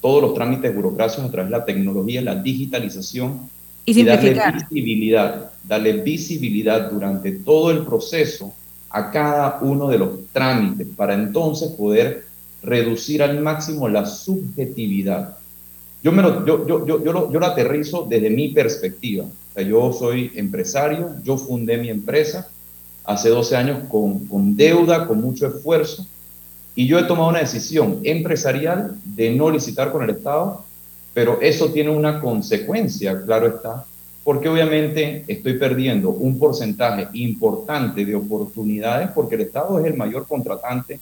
[0.00, 3.50] todos los trámites burocráticos a través de la tecnología, la digitalización
[3.84, 8.54] y, darle visibilidad, darle visibilidad durante todo el proceso
[8.88, 12.24] a cada uno de los trámites para entonces poder
[12.62, 15.36] reducir al máximo la subjetividad.
[16.02, 19.26] Yo, me lo, yo, yo, yo, yo, lo, yo lo aterrizo desde mi perspectiva.
[19.56, 22.48] Yo soy empresario, yo fundé mi empresa
[23.04, 26.06] hace 12 años con, con deuda, con mucho esfuerzo,
[26.74, 30.64] y yo he tomado una decisión empresarial de no licitar con el Estado
[31.14, 33.84] pero eso tiene una consecuencia, claro está,
[34.24, 40.26] porque obviamente estoy perdiendo un porcentaje importante de oportunidades porque el Estado es el mayor
[40.26, 41.00] contratante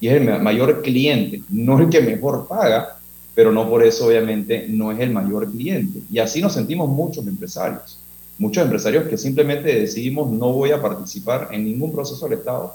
[0.00, 2.99] y es el mayor cliente, no el que mejor paga,
[3.40, 6.02] pero no por eso obviamente no es el mayor cliente.
[6.12, 7.98] Y así nos sentimos muchos empresarios,
[8.36, 12.74] muchos empresarios que simplemente decidimos no voy a participar en ningún proceso del Estado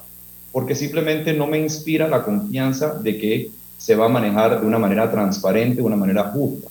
[0.51, 4.79] porque simplemente no me inspira la confianza de que se va a manejar de una
[4.79, 6.67] manera transparente, de una manera justa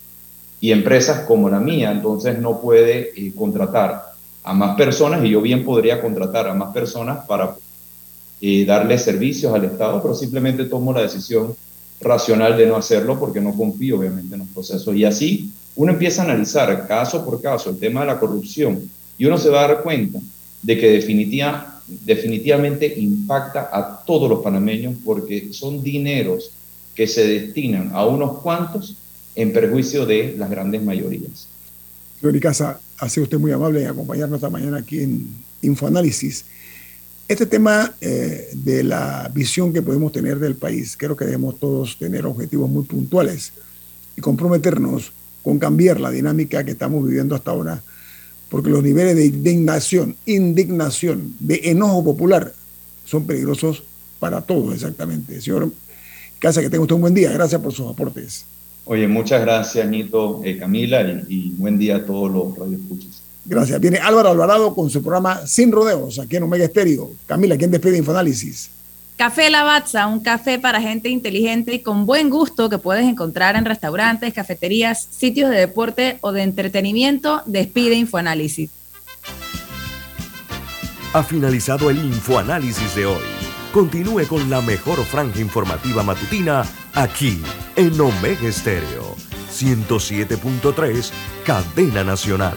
[0.61, 4.07] y empresas como la mía, entonces no puede eh, contratar
[4.43, 7.55] a más personas y yo bien podría contratar a más personas para
[8.41, 11.55] eh, darle servicios al Estado, pero simplemente tomo la decisión
[12.01, 14.95] racional de no hacerlo porque no confío obviamente en los procesos.
[14.95, 18.89] Y así uno empieza a analizar caso por caso el tema de la corrupción
[19.19, 20.21] y uno se va a dar cuenta
[20.63, 26.51] de que definitiva, definitivamente impacta a todos los panameños porque son dineros
[26.95, 28.97] que se destinan a unos cuantos
[29.35, 31.49] en perjuicio de las grandes mayorías.
[32.21, 35.29] Señor Casa, ha sido usted muy amable en acompañarnos esta mañana aquí en
[35.63, 36.45] Infoanálisis.
[37.27, 41.99] Este tema eh, de la visión que podemos tener del país, creo que debemos todos
[41.99, 43.53] tener objetivos muy puntuales
[44.17, 45.13] y comprometernos
[45.43, 47.83] con cambiar la dinámica que estamos viviendo hasta ahora,
[48.49, 52.53] porque los niveles de indignación, indignación, de enojo popular
[53.05, 53.83] son peligrosos
[54.19, 55.41] para todos exactamente.
[55.41, 55.71] Señor
[56.39, 57.33] Casa, que tenga usted un buen día.
[57.33, 58.45] Gracias por sus aportes.
[58.85, 63.23] Oye, muchas gracias, Nito, eh, Camila, y, buen día a todos los radioescuchas.
[63.45, 63.81] Gracias.
[63.81, 67.11] Viene Álvaro Alvarado con su programa Sin Rodeos, aquí en Omega Estéreo.
[67.27, 68.71] Camila, ¿quién despide Infoanálisis?
[69.17, 73.65] Café Lavazza, un café para gente inteligente y con buen gusto que puedes encontrar en
[73.65, 77.43] restaurantes, cafeterías, sitios de deporte o de entretenimiento.
[77.47, 78.71] Despide Infoanálisis.
[81.13, 83.23] Ha finalizado el Infoanálisis de hoy.
[83.73, 87.41] Continúe con la mejor franja informativa matutina aquí
[87.77, 89.15] en Omega Estéreo
[89.55, 91.11] 107.3,
[91.45, 92.57] Cadena Nacional.